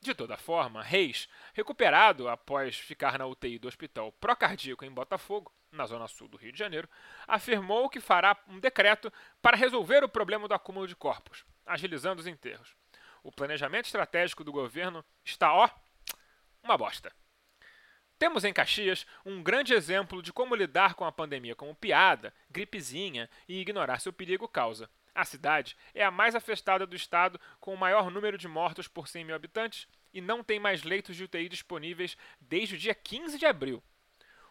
De 0.00 0.12
toda 0.12 0.36
forma, 0.36 0.82
Reis, 0.82 1.28
recuperado 1.54 2.28
após 2.28 2.76
ficar 2.76 3.16
na 3.16 3.26
UTI 3.26 3.60
do 3.60 3.68
Hospital 3.68 4.10
Procardíaco 4.10 4.84
em 4.84 4.90
Botafogo, 4.90 5.54
na 5.70 5.86
zona 5.86 6.08
sul 6.08 6.26
do 6.26 6.36
Rio 6.36 6.50
de 6.50 6.58
Janeiro, 6.58 6.88
afirmou 7.24 7.88
que 7.88 8.00
fará 8.00 8.36
um 8.48 8.58
decreto 8.58 9.12
para 9.40 9.56
resolver 9.56 10.02
o 10.02 10.08
problema 10.08 10.48
do 10.48 10.54
acúmulo 10.54 10.88
de 10.88 10.96
corpos, 10.96 11.44
agilizando 11.64 12.18
os 12.20 12.26
enterros. 12.26 12.74
O 13.22 13.30
planejamento 13.30 13.84
estratégico 13.84 14.42
do 14.42 14.50
governo 14.50 15.04
está, 15.24 15.54
ó, 15.54 15.70
uma 16.60 16.76
bosta. 16.76 17.12
Temos 18.18 18.44
em 18.44 18.52
Caxias 18.52 19.06
um 19.24 19.40
grande 19.40 19.72
exemplo 19.72 20.20
de 20.20 20.32
como 20.32 20.56
lidar 20.56 20.94
com 20.94 21.04
a 21.04 21.12
pandemia 21.12 21.54
como 21.54 21.74
piada, 21.74 22.34
gripezinha 22.50 23.30
e 23.48 23.60
ignorar 23.60 24.00
seu 24.00 24.12
perigo 24.12 24.48
causa. 24.48 24.90
A 25.14 25.24
cidade 25.24 25.76
é 25.94 26.04
a 26.04 26.10
mais 26.10 26.34
afetada 26.34 26.84
do 26.84 26.96
estado, 26.96 27.40
com 27.60 27.72
o 27.72 27.78
maior 27.78 28.10
número 28.10 28.36
de 28.36 28.48
mortos 28.48 28.88
por 28.88 29.06
100 29.06 29.24
mil 29.24 29.36
habitantes 29.36 29.86
e 30.12 30.20
não 30.20 30.42
tem 30.42 30.58
mais 30.58 30.82
leitos 30.82 31.14
de 31.14 31.22
UTI 31.22 31.48
disponíveis 31.48 32.16
desde 32.40 32.74
o 32.74 32.78
dia 32.78 32.94
15 32.94 33.38
de 33.38 33.46
abril. 33.46 33.80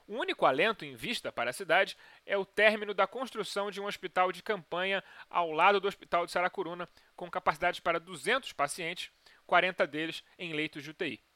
O 0.08 0.16
único 0.16 0.46
alento 0.46 0.86
em 0.86 0.96
vista 0.96 1.30
para 1.34 1.50
a 1.50 1.54
cidade 1.54 1.98
é 2.26 2.38
o 2.38 2.46
término 2.46 2.94
da 2.94 3.06
construção 3.06 3.70
de 3.70 3.82
um 3.82 3.86
hospital 3.86 4.32
de 4.32 4.42
campanha 4.42 5.04
ao 5.30 5.52
lado 5.52 5.82
do 5.82 5.88
Hospital 5.90 6.26
de 6.26 6.32
Saracuruna, 6.32 6.88
com 7.18 7.30
capacidade 7.30 7.82
para 7.82 8.00
200 8.00 8.54
pacientes, 8.54 9.12
40 9.46 9.86
deles 9.86 10.24
em 10.40 10.54
leitos 10.54 10.82
de 10.84 10.92
UTI. 10.92 11.27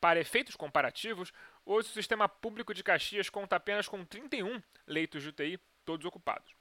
Para 0.00 0.20
efeitos 0.20 0.56
comparativos, 0.56 1.32
Hoje, 1.68 1.90
o 1.90 1.92
sistema 1.92 2.28
público 2.28 2.72
de 2.72 2.84
Caxias 2.84 3.28
conta 3.28 3.56
apenas 3.56 3.88
com 3.88 4.04
31 4.04 4.62
leitos 4.86 5.20
de 5.20 5.30
UTI, 5.30 5.58
todos 5.84 6.06
ocupados. 6.06 6.54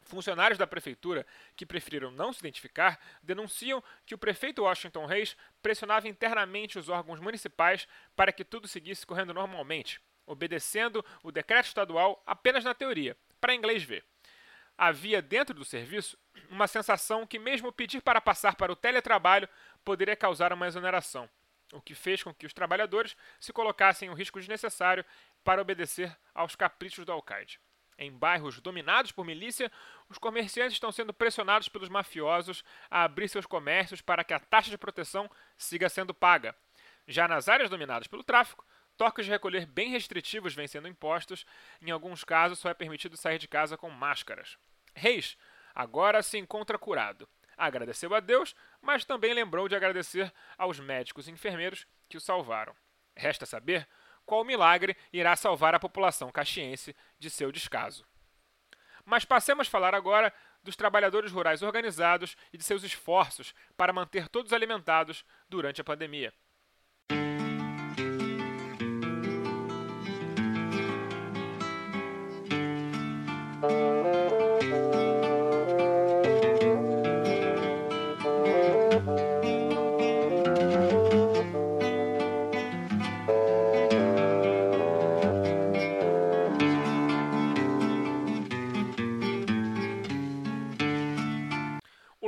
Funcionários 0.00 0.58
da 0.58 0.66
prefeitura 0.66 1.26
que 1.54 1.66
preferiram 1.66 2.10
não 2.10 2.32
se 2.32 2.38
identificar 2.38 2.98
denunciam 3.22 3.84
que 4.06 4.14
o 4.14 4.18
prefeito 4.18 4.62
Washington 4.62 5.04
Reis 5.04 5.36
pressionava 5.60 6.08
internamente 6.08 6.78
os 6.78 6.88
órgãos 6.88 7.20
municipais 7.20 7.86
para 8.16 8.32
que 8.32 8.42
tudo 8.42 8.66
seguisse 8.66 9.06
correndo 9.06 9.34
normalmente, 9.34 10.00
obedecendo 10.24 11.04
o 11.22 11.30
decreto 11.30 11.66
estadual 11.66 12.22
apenas 12.26 12.64
na 12.64 12.72
teoria, 12.72 13.14
para 13.38 13.54
inglês 13.54 13.82
ver. 13.82 14.06
Havia 14.76 15.20
dentro 15.20 15.54
do 15.54 15.66
serviço 15.66 16.18
uma 16.48 16.66
sensação 16.66 17.26
que, 17.26 17.38
mesmo 17.38 17.70
pedir 17.70 18.00
para 18.00 18.22
passar 18.22 18.54
para 18.54 18.72
o 18.72 18.76
teletrabalho, 18.76 19.48
poderia 19.84 20.16
causar 20.16 20.50
uma 20.50 20.66
exoneração 20.66 21.28
o 21.72 21.80
que 21.80 21.94
fez 21.94 22.22
com 22.22 22.34
que 22.34 22.46
os 22.46 22.52
trabalhadores 22.52 23.16
se 23.40 23.52
colocassem 23.52 24.10
o 24.10 24.14
risco 24.14 24.38
desnecessário 24.38 25.04
para 25.42 25.62
obedecer 25.62 26.16
aos 26.34 26.56
caprichos 26.56 27.04
do 27.04 27.12
alcaide. 27.12 27.60
Em 27.96 28.10
bairros 28.10 28.60
dominados 28.60 29.12
por 29.12 29.24
milícia, 29.24 29.70
os 30.08 30.18
comerciantes 30.18 30.74
estão 30.74 30.90
sendo 30.90 31.14
pressionados 31.14 31.68
pelos 31.68 31.88
mafiosos 31.88 32.64
a 32.90 33.04
abrir 33.04 33.28
seus 33.28 33.46
comércios 33.46 34.00
para 34.00 34.24
que 34.24 34.34
a 34.34 34.40
taxa 34.40 34.70
de 34.70 34.78
proteção 34.78 35.30
siga 35.56 35.88
sendo 35.88 36.12
paga. 36.12 36.56
Já 37.06 37.28
nas 37.28 37.48
áreas 37.48 37.70
dominadas 37.70 38.08
pelo 38.08 38.24
tráfico, 38.24 38.64
toques 38.96 39.26
de 39.26 39.30
recolher 39.30 39.66
bem 39.66 39.90
restritivos 39.90 40.54
vêm 40.54 40.66
sendo 40.66 40.88
impostos, 40.88 41.46
em 41.80 41.90
alguns 41.90 42.24
casos 42.24 42.58
só 42.58 42.68
é 42.68 42.74
permitido 42.74 43.16
sair 43.16 43.38
de 43.38 43.46
casa 43.46 43.76
com 43.76 43.90
máscaras. 43.90 44.58
Reis 44.94 45.36
agora 45.74 46.22
se 46.22 46.38
encontra 46.38 46.78
curado 46.78 47.28
Agradeceu 47.56 48.14
a 48.14 48.20
Deus, 48.20 48.54
mas 48.84 49.04
também 49.04 49.32
lembrou 49.32 49.66
de 49.66 49.74
agradecer 49.74 50.32
aos 50.58 50.78
médicos 50.78 51.26
e 51.26 51.30
enfermeiros 51.30 51.86
que 52.08 52.18
o 52.18 52.20
salvaram. 52.20 52.76
Resta 53.16 53.46
saber 53.46 53.88
qual 54.26 54.44
milagre 54.44 54.96
irá 55.12 55.34
salvar 55.34 55.74
a 55.74 55.80
população 55.80 56.30
caxiense 56.30 56.94
de 57.18 57.30
seu 57.30 57.50
descaso. 57.50 58.06
Mas 59.04 59.24
passemos 59.24 59.66
a 59.66 59.70
falar 59.70 59.94
agora 59.94 60.32
dos 60.62 60.76
trabalhadores 60.76 61.32
rurais 61.32 61.62
organizados 61.62 62.36
e 62.52 62.58
de 62.58 62.64
seus 62.64 62.82
esforços 62.82 63.54
para 63.76 63.92
manter 63.92 64.28
todos 64.28 64.52
alimentados 64.52 65.24
durante 65.48 65.80
a 65.80 65.84
pandemia. 65.84 66.32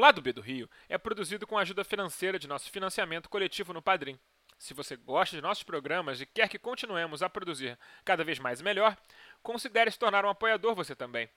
Lado 0.07 0.23
B 0.23 0.33
do 0.33 0.41
Rio 0.41 0.71
é 0.89 0.97
produzido 0.97 1.49
com 1.49 1.59
a 1.59 1.63
ajuda 1.63 1.83
financeira 1.83 2.39
de 2.39 2.47
nosso 2.47 2.71
financiamento 2.71 3.29
coletivo 3.29 3.73
no 3.73 3.83
Padrim. 3.83 4.17
Se 4.57 4.73
você 4.73 4.95
gosta 4.95 5.35
de 5.35 5.43
nossos 5.43 5.65
programas 5.65 6.21
e 6.21 6.27
quer 6.27 6.49
que 6.49 6.61
continuemos 6.61 7.25
a 7.25 7.29
produzir 7.29 7.77
cada 8.05 8.23
vez 8.23 8.39
mais 8.39 8.63
melhor, 8.63 8.97
considere 9.43 9.91
se 9.91 9.99
tornar 9.99 10.25
um 10.25 10.29
apoiador 10.29 10.77
você 10.77 10.95
também. 10.95 11.29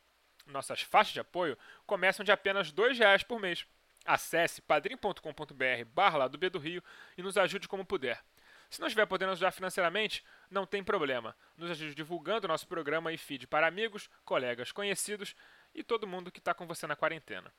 Nossas 0.45 0.83
faixas 0.83 1.13
de 1.13 1.19
apoio 1.19 1.57
começam 1.87 2.23
de 2.23 2.31
apenas 2.31 2.69
R$ 2.69 2.93
reais 2.93 3.23
por 3.23 3.39
mês. 3.39 3.65
Acesse 4.05 4.61
padrim.com.br 4.61 5.85
barra 5.91 6.27
do 6.27 6.37
B 6.37 6.51
do 6.51 6.59
Rio 6.59 6.83
e 7.17 7.23
nos 7.23 7.39
ajude 7.39 7.67
como 7.67 7.83
puder. 7.83 8.23
Se 8.69 8.79
não 8.79 8.85
estiver 8.87 9.07
podendo 9.07 9.31
ajudar 9.31 9.49
financeiramente, 9.49 10.23
não 10.47 10.67
tem 10.67 10.83
problema. 10.83 11.35
Nos 11.57 11.71
ajude 11.71 11.95
divulgando 11.95 12.47
nosso 12.47 12.67
programa 12.67 13.11
e 13.11 13.17
feed 13.17 13.47
para 13.47 13.65
amigos, 13.65 14.07
colegas, 14.23 14.71
conhecidos 14.71 15.35
e 15.73 15.83
todo 15.83 16.05
mundo 16.05 16.31
que 16.31 16.37
está 16.37 16.53
com 16.53 16.67
você 16.67 16.85
na 16.85 16.95
quarentena. 16.95 17.51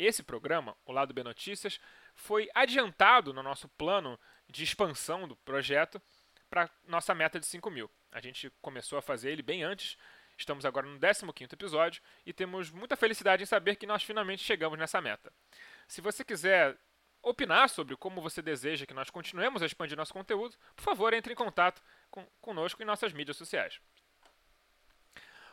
Esse 0.00 0.22
programa, 0.22 0.74
o 0.86 0.92
Lado 0.92 1.12
B 1.12 1.22
Notícias, 1.22 1.78
foi 2.14 2.48
adiantado 2.54 3.34
no 3.34 3.42
nosso 3.42 3.68
plano 3.68 4.18
de 4.48 4.64
expansão 4.64 5.28
do 5.28 5.36
projeto 5.36 6.00
para 6.48 6.70
nossa 6.86 7.14
meta 7.14 7.38
de 7.38 7.44
5 7.44 7.70
mil. 7.70 7.90
A 8.10 8.18
gente 8.18 8.50
começou 8.62 8.98
a 8.98 9.02
fazer 9.02 9.30
ele 9.30 9.42
bem 9.42 9.62
antes, 9.62 9.98
estamos 10.38 10.64
agora 10.64 10.86
no 10.86 10.98
15 10.98 11.52
episódio 11.52 12.02
e 12.24 12.32
temos 12.32 12.70
muita 12.70 12.96
felicidade 12.96 13.42
em 13.42 13.46
saber 13.46 13.76
que 13.76 13.86
nós 13.86 14.02
finalmente 14.02 14.42
chegamos 14.42 14.78
nessa 14.78 15.02
meta. 15.02 15.30
Se 15.86 16.00
você 16.00 16.24
quiser 16.24 16.78
opinar 17.22 17.68
sobre 17.68 17.94
como 17.94 18.22
você 18.22 18.40
deseja 18.40 18.86
que 18.86 18.94
nós 18.94 19.10
continuemos 19.10 19.60
a 19.60 19.66
expandir 19.66 19.98
nosso 19.98 20.14
conteúdo, 20.14 20.56
por 20.74 20.82
favor, 20.82 21.12
entre 21.12 21.34
em 21.34 21.36
contato 21.36 21.82
com, 22.10 22.24
conosco 22.40 22.82
em 22.82 22.86
nossas 22.86 23.12
mídias 23.12 23.36
sociais. 23.36 23.78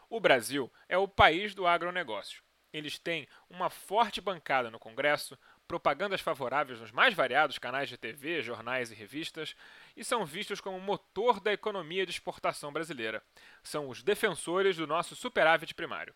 O 0.09 0.21
Brasil 0.21 0.71
é 0.87 0.97
o 0.97 1.05
país 1.05 1.53
do 1.53 1.67
agronegócio 1.67 2.46
eles 2.77 2.97
têm 2.97 3.27
uma 3.49 3.69
forte 3.69 4.21
bancada 4.21 4.71
no 4.71 4.79
Congresso, 4.79 5.37
propagandas 5.67 6.21
favoráveis 6.21 6.79
nos 6.79 6.91
mais 6.91 7.13
variados 7.13 7.57
canais 7.57 7.89
de 7.89 7.97
TV, 7.97 8.41
jornais 8.41 8.91
e 8.91 8.95
revistas, 8.95 9.55
e 9.95 10.03
são 10.03 10.25
vistos 10.25 10.61
como 10.61 10.79
motor 10.79 11.39
da 11.39 11.51
economia 11.51 12.05
de 12.05 12.11
exportação 12.11 12.71
brasileira. 12.71 13.21
São 13.61 13.89
os 13.89 14.01
defensores 14.01 14.77
do 14.77 14.87
nosso 14.87 15.15
superávit 15.15 15.73
primário. 15.73 16.13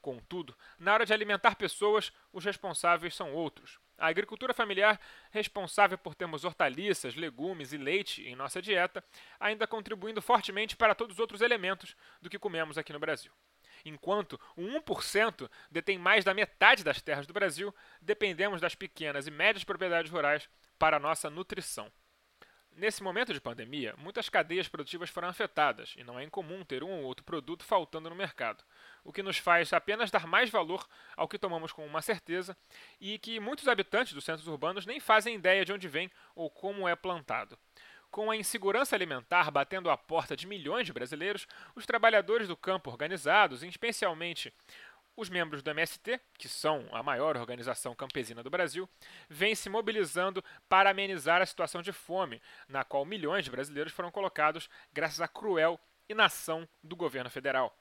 Contudo, 0.00 0.56
na 0.78 0.94
hora 0.94 1.04
de 1.04 1.12
alimentar 1.12 1.56
pessoas, 1.56 2.12
os 2.32 2.44
responsáveis 2.44 3.12
são 3.12 3.34
outros. 3.34 3.80
A 3.98 4.06
agricultura 4.06 4.54
familiar, 4.54 5.00
responsável 5.32 5.98
por 5.98 6.14
termos 6.14 6.44
hortaliças, 6.44 7.16
legumes 7.16 7.72
e 7.72 7.76
leite 7.76 8.22
em 8.22 8.36
nossa 8.36 8.62
dieta, 8.62 9.02
ainda 9.40 9.66
contribuindo 9.66 10.22
fortemente 10.22 10.76
para 10.76 10.94
todos 10.94 11.16
os 11.16 11.20
outros 11.20 11.40
elementos 11.40 11.96
do 12.22 12.30
que 12.30 12.38
comemos 12.38 12.78
aqui 12.78 12.92
no 12.92 13.00
Brasil. 13.00 13.32
Enquanto 13.86 14.38
o 14.56 14.62
1% 14.62 15.48
detém 15.70 15.96
mais 15.96 16.24
da 16.24 16.34
metade 16.34 16.82
das 16.82 17.00
terras 17.00 17.24
do 17.24 17.32
Brasil, 17.32 17.72
dependemos 18.02 18.60
das 18.60 18.74
pequenas 18.74 19.28
e 19.28 19.30
médias 19.30 19.62
propriedades 19.62 20.10
rurais 20.10 20.48
para 20.76 20.96
a 20.96 21.00
nossa 21.00 21.30
nutrição. 21.30 21.90
Nesse 22.72 23.00
momento 23.00 23.32
de 23.32 23.40
pandemia, 23.40 23.94
muitas 23.96 24.28
cadeias 24.28 24.66
produtivas 24.68 25.08
foram 25.08 25.28
afetadas 25.28 25.94
e 25.96 26.02
não 26.02 26.18
é 26.18 26.24
incomum 26.24 26.64
ter 26.64 26.82
um 26.82 26.90
ou 26.90 27.04
outro 27.04 27.24
produto 27.24 27.64
faltando 27.64 28.10
no 28.10 28.16
mercado, 28.16 28.64
o 29.04 29.12
que 29.12 29.22
nos 29.22 29.38
faz 29.38 29.72
apenas 29.72 30.10
dar 30.10 30.26
mais 30.26 30.50
valor 30.50 30.84
ao 31.16 31.28
que 31.28 31.38
tomamos 31.38 31.72
com 31.72 31.86
uma 31.86 32.02
certeza 32.02 32.56
e 33.00 33.20
que 33.20 33.38
muitos 33.38 33.68
habitantes 33.68 34.12
dos 34.12 34.24
centros 34.24 34.48
urbanos 34.48 34.84
nem 34.84 34.98
fazem 34.98 35.36
ideia 35.36 35.64
de 35.64 35.72
onde 35.72 35.86
vem 35.86 36.10
ou 36.34 36.50
como 36.50 36.88
é 36.88 36.96
plantado. 36.96 37.56
Com 38.16 38.30
a 38.30 38.36
insegurança 38.36 38.96
alimentar 38.96 39.50
batendo 39.50 39.90
à 39.90 39.96
porta 39.98 40.34
de 40.34 40.46
milhões 40.46 40.86
de 40.86 40.92
brasileiros, 40.94 41.46
os 41.74 41.84
trabalhadores 41.84 42.48
do 42.48 42.56
campo 42.56 42.88
organizados, 42.88 43.62
especialmente 43.62 44.50
os 45.14 45.28
membros 45.28 45.62
do 45.62 45.68
MST, 45.68 46.18
que 46.38 46.48
são 46.48 46.88
a 46.92 47.02
maior 47.02 47.36
organização 47.36 47.94
campesina 47.94 48.42
do 48.42 48.48
Brasil, 48.48 48.88
vêm 49.28 49.54
se 49.54 49.68
mobilizando 49.68 50.42
para 50.66 50.88
amenizar 50.88 51.42
a 51.42 51.46
situação 51.46 51.82
de 51.82 51.92
fome, 51.92 52.40
na 52.66 52.84
qual 52.84 53.04
milhões 53.04 53.44
de 53.44 53.50
brasileiros 53.50 53.92
foram 53.92 54.10
colocados 54.10 54.66
graças 54.94 55.20
à 55.20 55.28
cruel 55.28 55.78
inação 56.08 56.66
do 56.82 56.96
governo 56.96 57.28
federal. 57.28 57.76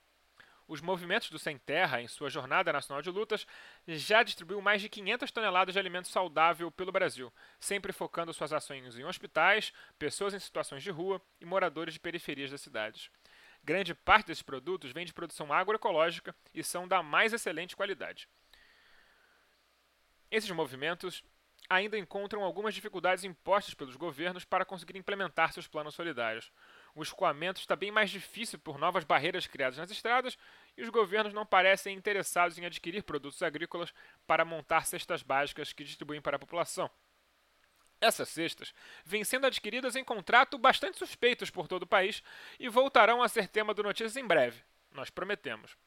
Os 0.68 0.82
movimentos 0.82 1.30
do 1.30 1.38
Sem 1.38 1.60
Terra, 1.60 2.02
em 2.02 2.08
sua 2.08 2.30
jornada 2.30 2.74
nacional 2.74 3.02
de 3.02 3.12
lutas, 3.12 3.46
já 3.88 4.24
distribuiu 4.24 4.62
mais 4.62 4.82
de 4.82 4.90
500 4.90 5.32
toneladas 5.32 5.74
de 5.74 5.80
alimento 5.80 6.08
saudável 6.08 6.72
pelo 6.72 6.92
Brasil, 6.92 7.32
sempre 7.60 7.94
focando 7.94 8.34
suas 8.34 8.52
ações 8.52 8.98
em 8.98 9.04
hospitais, 9.04 9.72
pessoas 10.00 10.34
em 10.34 10.40
situações 10.40 10.82
de 10.82 10.90
rua 10.90 11.22
e 11.40 11.46
moradores 11.46 11.94
de 11.94 12.00
periferias 12.00 12.50
das 12.50 12.62
cidades. 12.62 13.12
Grande 13.64 13.94
parte 13.94 14.28
desses 14.28 14.44
produtos 14.44 14.92
vem 14.92 15.06
de 15.06 15.14
produção 15.14 15.54
agroecológica 15.54 16.36
e 16.54 16.64
são 16.64 16.88
da 16.88 17.04
mais 17.04 17.32
excelente 17.32 17.76
qualidade. 17.76 18.28
Esses 20.32 20.50
movimentos 20.50 21.24
ainda 21.70 21.98
encontram 21.98 22.44
algumas 22.44 22.74
dificuldades 22.74 23.24
impostas 23.24 23.74
pelos 23.74 23.96
governos 23.96 24.46
para 24.46 24.66
conseguir 24.66 24.98
implementar 24.98 25.54
seus 25.54 25.68
planos 25.68 25.96
solidários. 25.96 26.52
O 26.96 27.04
escoamento 27.04 27.60
está 27.60 27.76
bem 27.76 27.92
mais 27.92 28.10
difícil 28.10 28.58
por 28.58 28.78
novas 28.78 29.04
barreiras 29.04 29.46
criadas 29.46 29.78
nas 29.78 29.92
estradas 29.92 30.38
e 30.78 30.82
os 30.82 30.90
governos 30.90 31.34
não 31.34 31.46
parecem 31.46 31.96
interessados 31.96 32.58
em 32.58 32.66
adquirir 32.66 33.04
produtos 33.04 33.44
agrícolas 33.44 33.94
para 34.26 34.46
montar 34.46 34.86
cestas 34.86 35.22
básicas 35.22 35.74
que 35.74 35.84
distribuem 35.84 36.22
para 36.22 36.38
a 36.38 36.40
população. 36.40 36.90
Essas 38.00 38.30
cestas 38.30 38.74
vêm 39.04 39.26
sendo 39.26 39.46
adquiridas 39.46 39.98
em 39.98 40.06
contrato 40.06 40.58
bastante 40.58 40.98
suspeitos 40.98 41.50
por 41.50 41.68
todo 41.68 41.84
o 41.84 41.88
país 41.88 42.24
e 42.58 42.70
voltarão 42.70 43.22
a 43.22 43.28
ser 43.28 43.50
tema 43.50 43.74
do 43.74 43.84
Notícias 43.84 44.16
em 44.16 44.26
breve. 44.26 44.64
Nós 44.92 45.10
prometemos. 45.10 45.78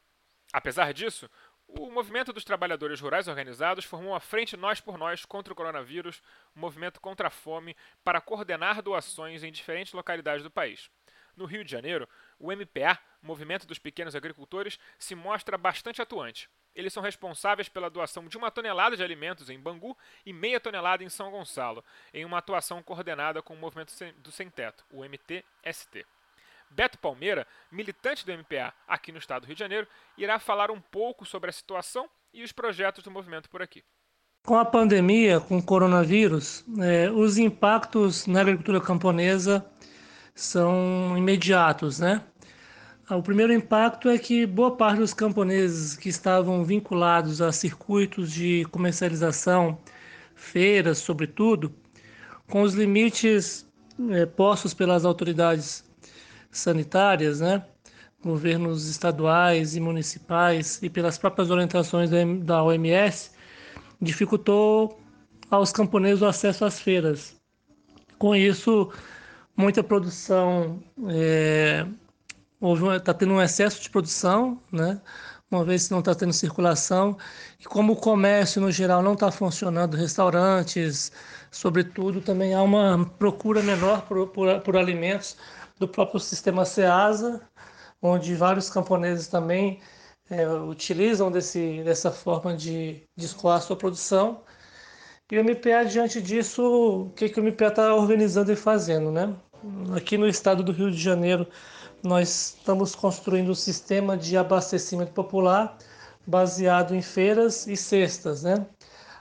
Apesar 0.53 0.93
disso, 0.93 1.27
o 1.67 1.89
movimento 1.91 2.33
dos 2.33 2.43
trabalhadores 2.43 2.99
rurais 2.99 3.27
organizados 3.27 3.85
formou 3.85 4.15
a 4.15 4.19
Frente 4.19 4.57
Nós 4.57 4.81
por 4.81 4.97
Nós 4.97 5.25
contra 5.25 5.53
o 5.53 5.55
coronavírus, 5.55 6.21
um 6.55 6.59
movimento 6.59 6.99
contra 6.99 7.27
a 7.27 7.31
fome, 7.31 7.75
para 8.03 8.21
coordenar 8.21 8.81
doações 8.81 9.43
em 9.43 9.51
diferentes 9.51 9.93
localidades 9.93 10.43
do 10.43 10.51
país. 10.51 10.89
No 11.35 11.45
Rio 11.45 11.63
de 11.63 11.71
Janeiro, 11.71 12.07
o 12.39 12.51
MPA, 12.51 12.99
Movimento 13.21 13.67
dos 13.67 13.79
Pequenos 13.79 14.15
Agricultores, 14.15 14.79
se 14.97 15.15
mostra 15.15 15.57
bastante 15.57 16.01
atuante. 16.01 16.49
Eles 16.75 16.93
são 16.93 17.03
responsáveis 17.03 17.67
pela 17.67 17.89
doação 17.89 18.27
de 18.27 18.37
uma 18.37 18.51
tonelada 18.51 18.95
de 18.95 19.03
alimentos 19.03 19.49
em 19.49 19.59
Bangu 19.59 19.97
e 20.25 20.31
meia 20.31 20.59
tonelada 20.59 21.03
em 21.03 21.09
São 21.09 21.31
Gonçalo, 21.31 21.83
em 22.13 22.23
uma 22.23 22.37
atuação 22.37 22.81
coordenada 22.81 23.41
com 23.41 23.53
o 23.53 23.57
Movimento 23.57 23.93
do 24.19 24.31
Sem 24.31 24.49
Teto, 24.49 24.85
o 24.91 25.03
MTST. 25.03 26.05
Beto 26.69 26.99
Palmeira, 26.99 27.47
militante 27.71 28.25
do 28.25 28.31
MPA 28.31 28.73
aqui 28.87 29.11
no 29.11 29.17
estado 29.17 29.41
do 29.41 29.47
Rio 29.47 29.55
de 29.55 29.59
Janeiro, 29.59 29.87
irá 30.17 30.39
falar 30.39 30.69
um 30.69 30.79
pouco 30.79 31.25
sobre 31.25 31.49
a 31.49 31.53
situação 31.53 32.09
e 32.33 32.43
os 32.43 32.51
projetos 32.51 33.03
do 33.03 33.11
movimento 33.11 33.49
por 33.49 33.61
aqui. 33.61 33.83
Com 34.45 34.57
a 34.57 34.63
pandemia, 34.63 35.39
com 35.39 35.57
o 35.57 35.63
coronavírus, 35.63 36.63
é, 36.79 37.11
os 37.11 37.37
impactos 37.37 38.25
na 38.25 38.41
agricultura 38.41 38.79
camponesa 38.79 39.65
são 40.39 41.17
imediatos, 41.17 41.99
né? 41.99 42.23
Ah, 43.07 43.17
o 43.17 43.23
primeiro 43.23 43.51
impacto 43.51 44.07
é 44.07 44.17
que 44.17 44.45
boa 44.45 44.75
parte 44.75 44.99
dos 44.99 45.13
camponeses 45.13 45.95
que 45.97 46.09
estavam 46.09 46.63
vinculados 46.63 47.41
a 47.41 47.51
circuitos 47.51 48.31
de 48.31 48.65
comercialização, 48.71 49.77
feiras, 50.35 50.99
sobretudo, 50.99 51.73
com 52.47 52.61
os 52.61 52.73
limites 52.73 53.67
é, 54.11 54.25
postos 54.25 54.73
pelas 54.73 55.05
autoridades 55.05 55.83
sanitárias, 56.51 57.41
né, 57.41 57.65
governos 58.23 58.87
estaduais 58.87 59.75
e 59.75 59.79
municipais 59.79 60.79
e 60.81 60.89
pelas 60.89 61.17
próprias 61.17 61.49
orientações 61.49 62.09
da 62.43 62.63
OMS, 62.63 63.31
dificultou 64.01 64.99
aos 65.49 65.71
camponeses 65.71 66.21
o 66.21 66.27
acesso 66.27 66.63
às 66.63 66.79
feiras. 66.79 67.35
Com 68.17 68.35
isso, 68.35 68.91
muita 69.59 69.83
produção 69.83 70.81
é, 71.09 71.85
está 72.95 73.13
tendo 73.13 73.33
um 73.33 73.41
excesso 73.41 73.81
de 73.81 73.89
produção, 73.89 74.61
né? 74.71 75.01
uma 75.51 75.65
vez 75.65 75.87
que 75.87 75.91
não 75.91 75.99
está 75.99 76.15
tendo 76.15 76.31
circulação, 76.31 77.17
e 77.59 77.65
como 77.65 77.93
o 77.93 77.95
comércio 77.95 78.61
no 78.61 78.71
geral 78.71 79.03
não 79.03 79.13
está 79.13 79.29
funcionando, 79.31 79.97
restaurantes, 79.97 81.11
sobretudo, 81.51 82.21
também 82.21 82.53
há 82.53 82.61
uma 82.61 83.05
procura 83.17 83.61
menor 83.61 84.03
por, 84.03 84.27
por, 84.27 84.61
por 84.61 84.77
alimentos 84.77 85.35
do 85.77 85.87
próprio 85.87 86.21
sistema 86.21 86.63
SEASA, 86.63 87.41
onde 88.01 88.35
vários 88.35 88.69
camponeses 88.69 89.27
também 89.27 89.81
é, 90.29 90.47
utilizam 90.47 91.29
desse, 91.29 91.83
dessa 91.83 92.11
forma 92.11 92.55
de, 92.55 93.03
de 93.17 93.25
escoar 93.25 93.61
sua 93.61 93.75
produção. 93.75 94.41
E 95.31 95.37
o 95.37 95.43
MPA, 95.43 95.85
diante 95.85 96.21
disso, 96.21 96.63
o 97.07 97.09
que, 97.11 97.29
que 97.29 97.39
o 97.39 97.43
MPA 97.43 97.67
está 97.67 97.93
organizando 97.93 98.51
e 98.51 98.55
fazendo? 98.55 99.11
Né? 99.11 99.35
Aqui 99.93 100.17
no 100.17 100.25
estado 100.25 100.63
do 100.63 100.71
Rio 100.71 100.89
de 100.89 100.97
Janeiro, 100.97 101.45
nós 102.01 102.55
estamos 102.57 102.95
construindo 102.95 103.51
um 103.51 103.55
sistema 103.55 104.15
de 104.15 104.37
abastecimento 104.37 105.11
popular 105.11 105.77
baseado 106.25 106.95
em 106.95 107.01
feiras 107.01 107.67
e 107.67 107.75
cestas. 107.75 108.43
Né? 108.43 108.65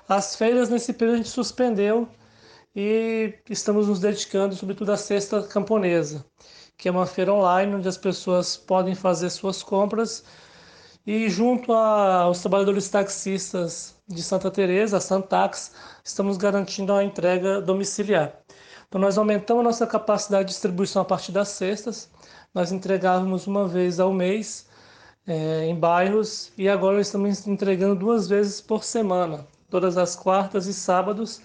As 0.09 0.37
feiras 0.37 0.69
nesse 0.69 0.93
período 0.93 1.15
a 1.15 1.17
gente 1.19 1.29
suspendeu 1.29 2.09
e 2.75 3.35
estamos 3.51 3.89
nos 3.89 3.99
dedicando 3.99 4.55
sobretudo 4.55 4.93
à 4.93 4.97
cesta 4.97 5.43
camponesa, 5.43 6.25
que 6.77 6.89
é 6.89 6.91
uma 6.93 7.07
feira 7.07 7.33
online 7.33 7.75
onde 7.75 7.89
as 7.89 7.97
pessoas 7.97 8.57
podem 8.57 8.95
fazer 8.95 9.31
suas 9.31 9.61
compras 9.61 10.23
e 11.05 11.29
junto 11.29 11.73
aos 11.73 12.41
trabalhadores 12.41 12.89
taxistas 12.89 13.97
de 14.07 14.23
Santa 14.23 14.51
Teresa, 14.53 14.99
a 14.99 15.01
Santax, 15.01 15.73
estamos 16.05 16.37
garantindo 16.37 16.93
a 16.93 17.03
entrega 17.03 17.61
domiciliar. 17.61 18.39
Então 18.89 19.01
nós 19.01 19.19
aumentamos 19.19 19.61
a 19.61 19.65
nossa 19.65 19.87
capacidade 19.87 20.47
de 20.47 20.53
distribuição 20.53 21.03
a 21.03 21.05
partir 21.05 21.33
das 21.33 21.49
cestas 21.49 22.11
nós 22.55 22.73
entregávamos 22.73 23.47
uma 23.47 23.69
vez 23.69 24.01
ao 24.01 24.13
mês 24.13 24.67
é, 25.27 25.67
em 25.67 25.79
bairros 25.79 26.53
e 26.57 26.69
agora 26.69 27.01
estamos 27.01 27.47
entregando 27.47 27.95
duas 27.95 28.29
vezes 28.29 28.61
por 28.61 28.83
semana, 28.85 29.47
todas 29.71 29.97
as 29.99 30.17
quartas 30.17 30.67
e 30.67 30.75
sábados, 30.75 31.41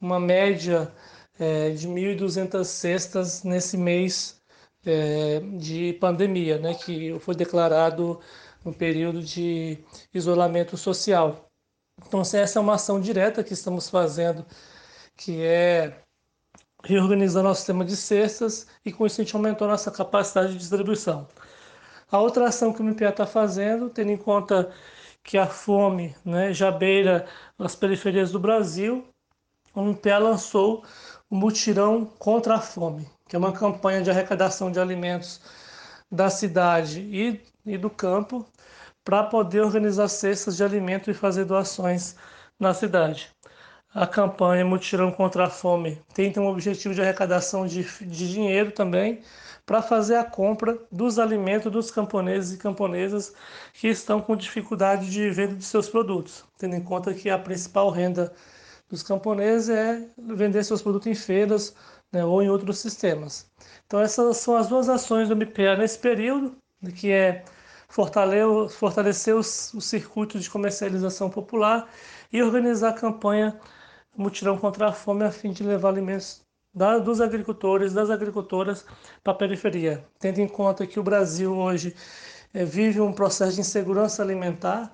uma 0.00 0.18
média 0.18 0.92
é, 1.38 1.70
de 1.70 1.88
1.200 1.88 2.64
cestas 2.64 3.42
nesse 3.44 3.76
mês 3.76 4.40
é, 4.84 5.40
de 5.56 5.94
pandemia, 5.94 6.58
né, 6.58 6.74
que 6.74 7.18
foi 7.20 7.34
declarado 7.34 8.20
um 8.64 8.72
período 8.72 9.22
de 9.22 9.78
isolamento 10.12 10.76
social. 10.76 11.48
Então, 12.06 12.20
essa 12.20 12.58
é 12.58 12.60
uma 12.60 12.74
ação 12.74 13.00
direta 13.00 13.44
que 13.44 13.52
estamos 13.52 13.88
fazendo, 13.88 14.44
que 15.16 15.42
é 15.42 16.02
reorganizar 16.84 17.42
nosso 17.42 17.60
sistema 17.60 17.84
de 17.84 17.96
cestas 17.96 18.66
e 18.84 18.92
com 18.92 19.06
isso 19.06 19.20
a 19.20 19.24
gente 19.24 19.34
aumentou 19.34 19.66
nossa 19.66 19.90
capacidade 19.90 20.52
de 20.52 20.58
distribuição. 20.58 21.26
A 22.10 22.18
outra 22.18 22.46
ação 22.46 22.72
que 22.72 22.80
o 22.80 22.84
MPA 22.84 23.08
está 23.08 23.26
fazendo, 23.26 23.88
tendo 23.88 24.12
em 24.12 24.16
conta 24.16 24.70
que 25.22 25.38
a 25.38 25.46
fome 25.46 26.14
né, 26.24 26.52
já 26.52 26.70
beira 26.70 27.26
as 27.58 27.74
periferias 27.74 28.30
do 28.30 28.38
Brasil, 28.38 29.04
o 29.74 29.82
MPA 29.82 30.18
lançou 30.18 30.84
o 31.28 31.34
Mutirão 31.34 32.04
contra 32.04 32.56
a 32.56 32.60
Fome, 32.60 33.08
que 33.26 33.34
é 33.34 33.38
uma 33.38 33.52
campanha 33.52 34.02
de 34.02 34.10
arrecadação 34.10 34.70
de 34.70 34.78
alimentos 34.78 35.40
da 36.10 36.30
cidade 36.30 37.00
e, 37.00 37.40
e 37.66 37.76
do 37.78 37.90
campo 37.90 38.46
para 39.02 39.24
poder 39.24 39.62
organizar 39.62 40.08
cestas 40.08 40.56
de 40.56 40.64
alimento 40.64 41.10
e 41.10 41.14
fazer 41.14 41.44
doações 41.44 42.14
na 42.58 42.72
cidade. 42.72 43.30
A 43.94 44.08
campanha 44.08 44.64
Mutirão 44.64 45.12
contra 45.12 45.44
a 45.44 45.50
Fome 45.50 46.02
tem 46.12 46.32
um 46.36 46.48
objetivo 46.48 46.92
de 46.92 47.00
arrecadação 47.00 47.64
de, 47.64 47.84
de 47.84 48.32
dinheiro 48.32 48.72
também 48.72 49.20
para 49.64 49.80
fazer 49.80 50.16
a 50.16 50.24
compra 50.24 50.76
dos 50.90 51.18
alimentos 51.18 51.70
dos 51.70 51.92
camponeses 51.92 52.54
e 52.54 52.58
camponesas 52.58 53.32
que 53.72 53.86
estão 53.86 54.20
com 54.20 54.36
dificuldade 54.36 55.08
de 55.08 55.30
venda 55.30 55.54
de 55.54 55.64
seus 55.64 55.88
produtos, 55.88 56.44
tendo 56.58 56.74
em 56.74 56.82
conta 56.82 57.14
que 57.14 57.30
a 57.30 57.38
principal 57.38 57.88
renda 57.88 58.34
dos 58.90 59.02
camponeses 59.02 59.68
é 59.68 60.06
vender 60.18 60.64
seus 60.64 60.82
produtos 60.82 61.06
em 61.06 61.14
feiras 61.14 61.74
né, 62.12 62.24
ou 62.24 62.42
em 62.42 62.50
outros 62.50 62.78
sistemas. 62.80 63.48
Então 63.86 64.00
essas 64.00 64.38
são 64.38 64.56
as 64.56 64.66
duas 64.66 64.88
ações 64.88 65.28
do 65.28 65.36
MPA 65.36 65.76
nesse 65.76 65.98
período, 65.98 66.56
que 66.96 67.12
é 67.12 67.44
fortalecer 67.88 69.36
os, 69.36 69.72
os 69.72 69.84
circuitos 69.84 70.42
de 70.42 70.50
comercialização 70.50 71.30
popular 71.30 71.88
e 72.32 72.42
organizar 72.42 72.88
a 72.88 72.92
campanha 72.92 73.58
Mutirão 74.16 74.56
contra 74.56 74.88
a 74.88 74.92
Fome 74.92 75.24
a 75.24 75.30
fim 75.30 75.52
de 75.52 75.62
levar 75.62 75.88
alimentos 75.88 76.42
da, 76.72 76.98
dos 76.98 77.20
agricultores, 77.20 77.92
das 77.92 78.10
agricultoras 78.10 78.84
para 79.22 79.32
a 79.32 79.36
periferia, 79.36 80.04
tendo 80.18 80.40
em 80.40 80.48
conta 80.48 80.86
que 80.86 80.98
o 80.98 81.02
Brasil 81.02 81.56
hoje 81.56 81.94
é, 82.52 82.64
vive 82.64 83.00
um 83.00 83.12
processo 83.12 83.54
de 83.54 83.60
insegurança 83.60 84.22
alimentar, 84.22 84.92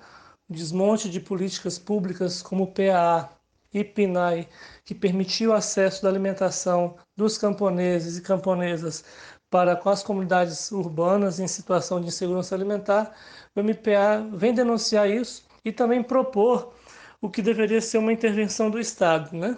desmonte 0.48 1.08
de 1.08 1.20
políticas 1.20 1.78
públicas 1.78 2.42
como 2.42 2.64
o 2.64 2.66
PAA 2.66 3.30
e 3.72 3.84
PNAE, 3.84 4.48
que 4.84 4.94
permitiu 4.94 5.50
o 5.50 5.54
acesso 5.54 6.02
da 6.02 6.08
alimentação 6.08 6.96
dos 7.16 7.38
camponeses 7.38 8.18
e 8.18 8.22
camponesas 8.22 9.04
para 9.48 9.74
com 9.76 9.90
as 9.90 10.02
comunidades 10.02 10.70
urbanas 10.70 11.40
em 11.40 11.46
situação 11.48 12.00
de 12.00 12.08
insegurança 12.08 12.54
alimentar, 12.54 13.12
o 13.54 13.60
MPA 13.60 14.26
vem 14.32 14.54
denunciar 14.54 15.10
isso 15.10 15.44
e 15.64 15.72
também 15.72 16.02
propor 16.02 16.72
o 17.20 17.28
que 17.28 17.42
deveria 17.42 17.80
ser 17.80 17.98
uma 17.98 18.12
intervenção 18.12 18.70
do 18.70 18.80
Estado, 18.80 19.36
né? 19.36 19.56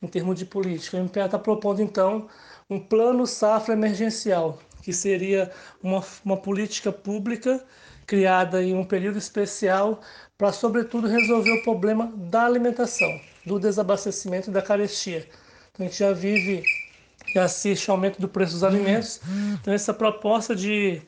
em 0.00 0.06
termos 0.06 0.38
de 0.38 0.46
política. 0.46 0.96
O 0.96 1.00
MPA 1.00 1.26
está 1.26 1.38
propondo, 1.38 1.82
então, 1.82 2.28
um 2.70 2.80
plano 2.80 3.26
safra 3.26 3.74
emergencial, 3.74 4.58
que 4.82 4.92
seria 4.92 5.50
uma, 5.82 6.02
uma 6.24 6.36
política 6.36 6.90
pública 6.90 7.62
criada 8.06 8.62
em 8.62 8.74
um 8.74 8.84
período 8.84 9.18
especial 9.18 10.00
para, 10.38 10.52
sobretudo, 10.52 11.06
resolver 11.06 11.52
o 11.52 11.62
problema 11.62 12.10
da 12.16 12.46
alimentação, 12.46 13.20
do 13.44 13.60
desabastecimento 13.60 14.50
e 14.50 14.52
da 14.52 14.62
carestia. 14.62 15.28
Então, 15.70 15.86
a 15.86 15.88
gente 15.88 15.98
já 15.98 16.12
vive 16.12 16.64
e 17.34 17.38
assiste 17.38 17.90
ao 17.90 17.96
aumento 17.96 18.20
do 18.20 18.28
preço 18.28 18.52
dos 18.54 18.64
alimentos. 18.64 19.20
Então, 19.60 19.72
essa 19.72 19.92
proposta 19.92 20.56
de, 20.56 21.00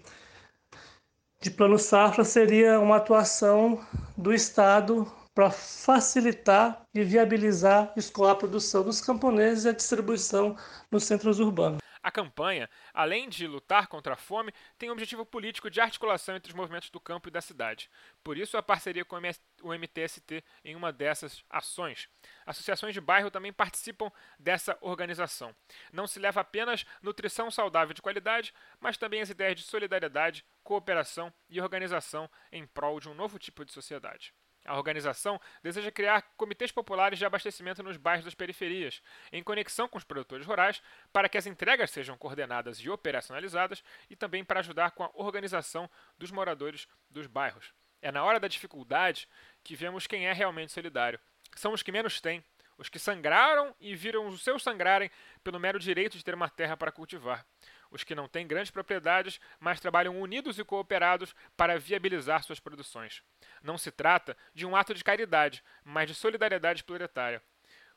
de 1.40 1.50
plano 1.50 1.78
safra 1.78 2.24
seria 2.24 2.78
uma 2.78 2.96
atuação 2.96 3.80
do 4.16 4.32
Estado 4.32 5.10
para 5.34 5.50
facilitar 5.50 6.86
e 6.94 7.02
viabilizar 7.02 7.92
escoar 7.96 8.32
a 8.32 8.36
produção 8.36 8.84
dos 8.84 9.00
camponeses 9.00 9.64
e 9.64 9.68
a 9.68 9.72
distribuição 9.72 10.56
nos 10.90 11.04
centros 11.04 11.40
urbanos. 11.40 11.84
A 12.04 12.10
campanha, 12.10 12.68
além 12.92 13.30
de 13.30 13.46
lutar 13.46 13.86
contra 13.86 14.12
a 14.12 14.16
fome, 14.16 14.52
tem 14.76 14.90
um 14.90 14.92
objetivo 14.92 15.24
político 15.24 15.70
de 15.70 15.80
articulação 15.80 16.36
entre 16.36 16.52
os 16.52 16.54
movimentos 16.54 16.90
do 16.90 17.00
campo 17.00 17.28
e 17.28 17.30
da 17.30 17.40
cidade. 17.40 17.88
Por 18.22 18.36
isso, 18.36 18.58
a 18.58 18.62
parceria 18.62 19.06
com 19.06 19.16
o 19.16 19.72
MTST 19.74 20.44
em 20.62 20.76
uma 20.76 20.92
dessas 20.92 21.42
ações. 21.48 22.06
Associações 22.44 22.92
de 22.92 23.00
bairro 23.00 23.30
também 23.30 23.54
participam 23.54 24.12
dessa 24.38 24.76
organização. 24.82 25.56
Não 25.94 26.06
se 26.06 26.18
leva 26.18 26.42
apenas 26.42 26.84
nutrição 27.00 27.50
saudável 27.50 27.94
de 27.94 28.02
qualidade, 28.02 28.52
mas 28.78 28.98
também 28.98 29.22
as 29.22 29.30
ideias 29.30 29.56
de 29.56 29.62
solidariedade, 29.62 30.44
cooperação 30.62 31.32
e 31.48 31.58
organização 31.58 32.28
em 32.52 32.66
prol 32.66 33.00
de 33.00 33.08
um 33.08 33.14
novo 33.14 33.38
tipo 33.38 33.64
de 33.64 33.72
sociedade. 33.72 34.34
A 34.64 34.76
organização 34.76 35.40
deseja 35.62 35.90
criar 35.90 36.22
comitês 36.36 36.72
populares 36.72 37.18
de 37.18 37.24
abastecimento 37.26 37.82
nos 37.82 37.98
bairros 37.98 38.24
das 38.24 38.34
periferias, 38.34 39.02
em 39.30 39.42
conexão 39.42 39.86
com 39.86 39.98
os 39.98 40.04
produtores 40.04 40.46
rurais, 40.46 40.82
para 41.12 41.28
que 41.28 41.36
as 41.36 41.46
entregas 41.46 41.90
sejam 41.90 42.16
coordenadas 42.16 42.78
e 42.78 42.88
operacionalizadas 42.88 43.84
e 44.08 44.16
também 44.16 44.42
para 44.42 44.60
ajudar 44.60 44.92
com 44.92 45.04
a 45.04 45.10
organização 45.14 45.88
dos 46.16 46.30
moradores 46.30 46.88
dos 47.10 47.26
bairros. 47.26 47.74
É 48.00 48.10
na 48.10 48.24
hora 48.24 48.40
da 48.40 48.48
dificuldade 48.48 49.28
que 49.62 49.76
vemos 49.76 50.06
quem 50.06 50.26
é 50.26 50.32
realmente 50.32 50.72
solidário. 50.72 51.20
São 51.54 51.72
os 51.72 51.82
que 51.82 51.92
menos 51.92 52.20
têm, 52.20 52.44
os 52.76 52.88
que 52.88 52.98
sangraram 52.98 53.74
e 53.80 53.94
viram 53.94 54.26
os 54.26 54.42
seus 54.42 54.62
sangrarem 54.62 55.10
pelo 55.42 55.60
mero 55.60 55.78
direito 55.78 56.16
de 56.16 56.24
ter 56.24 56.34
uma 56.34 56.48
terra 56.48 56.76
para 56.76 56.92
cultivar. 56.92 57.46
Os 57.90 58.02
que 58.02 58.14
não 58.14 58.26
têm 58.26 58.46
grandes 58.46 58.70
propriedades, 58.70 59.40
mas 59.60 59.80
trabalham 59.80 60.20
unidos 60.20 60.58
e 60.58 60.64
cooperados 60.64 61.34
para 61.56 61.78
viabilizar 61.78 62.42
suas 62.42 62.58
produções. 62.58 63.22
Não 63.62 63.78
se 63.78 63.90
trata 63.90 64.36
de 64.52 64.66
um 64.66 64.74
ato 64.74 64.94
de 64.94 65.04
caridade, 65.04 65.62
mas 65.84 66.08
de 66.08 66.14
solidariedade 66.14 66.82
proletária. 66.82 67.42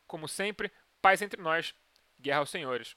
Como 0.06 0.28
sempre, 0.28 0.72
paz 1.02 1.22
entre 1.22 1.42
nós, 1.42 1.74
guerra 2.20 2.40
aos 2.40 2.50
senhores. 2.50 2.96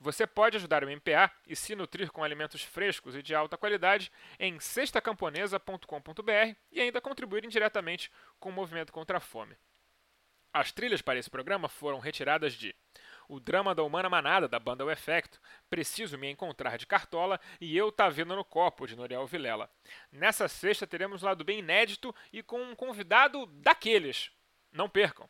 Você 0.00 0.26
pode 0.26 0.56
ajudar 0.56 0.84
o 0.84 0.90
MPA 0.90 1.30
e 1.46 1.54
se 1.54 1.74
nutrir 1.74 2.10
com 2.10 2.24
alimentos 2.24 2.62
frescos 2.62 3.14
e 3.14 3.22
de 3.22 3.34
alta 3.34 3.56
qualidade 3.56 4.10
em 4.38 4.58
cestacamponesa.com.br 4.58 6.56
e 6.72 6.80
ainda 6.80 7.00
contribuir 7.00 7.44
indiretamente 7.44 8.10
com 8.38 8.48
o 8.48 8.52
movimento 8.52 8.92
contra 8.92 9.18
a 9.18 9.20
fome. 9.20 9.56
As 10.54 10.70
trilhas 10.70 11.02
para 11.02 11.18
esse 11.18 11.28
programa 11.28 11.68
foram 11.68 11.98
retiradas 11.98 12.52
de 12.52 12.72
o 13.28 13.40
drama 13.40 13.74
da 13.74 13.82
Humana 13.82 14.08
Manada, 14.08 14.46
da 14.46 14.60
banda 14.60 14.84
O 14.84 14.90
Efecto, 14.90 15.40
Preciso 15.68 16.16
Me 16.16 16.30
Encontrar 16.30 16.78
de 16.78 16.86
Cartola 16.86 17.40
e 17.60 17.76
Eu 17.76 17.90
Tá 17.90 18.08
Vendo 18.08 18.36
no 18.36 18.44
Copo, 18.44 18.86
de 18.86 18.94
Noriel 18.94 19.26
Vilela. 19.26 19.68
Nessa 20.12 20.46
sexta 20.46 20.86
teremos 20.86 21.22
lado 21.22 21.42
bem 21.42 21.58
inédito 21.58 22.14
e 22.32 22.40
com 22.40 22.62
um 22.62 22.76
convidado 22.76 23.46
daqueles. 23.46 24.30
Não 24.70 24.88
percam! 24.88 25.28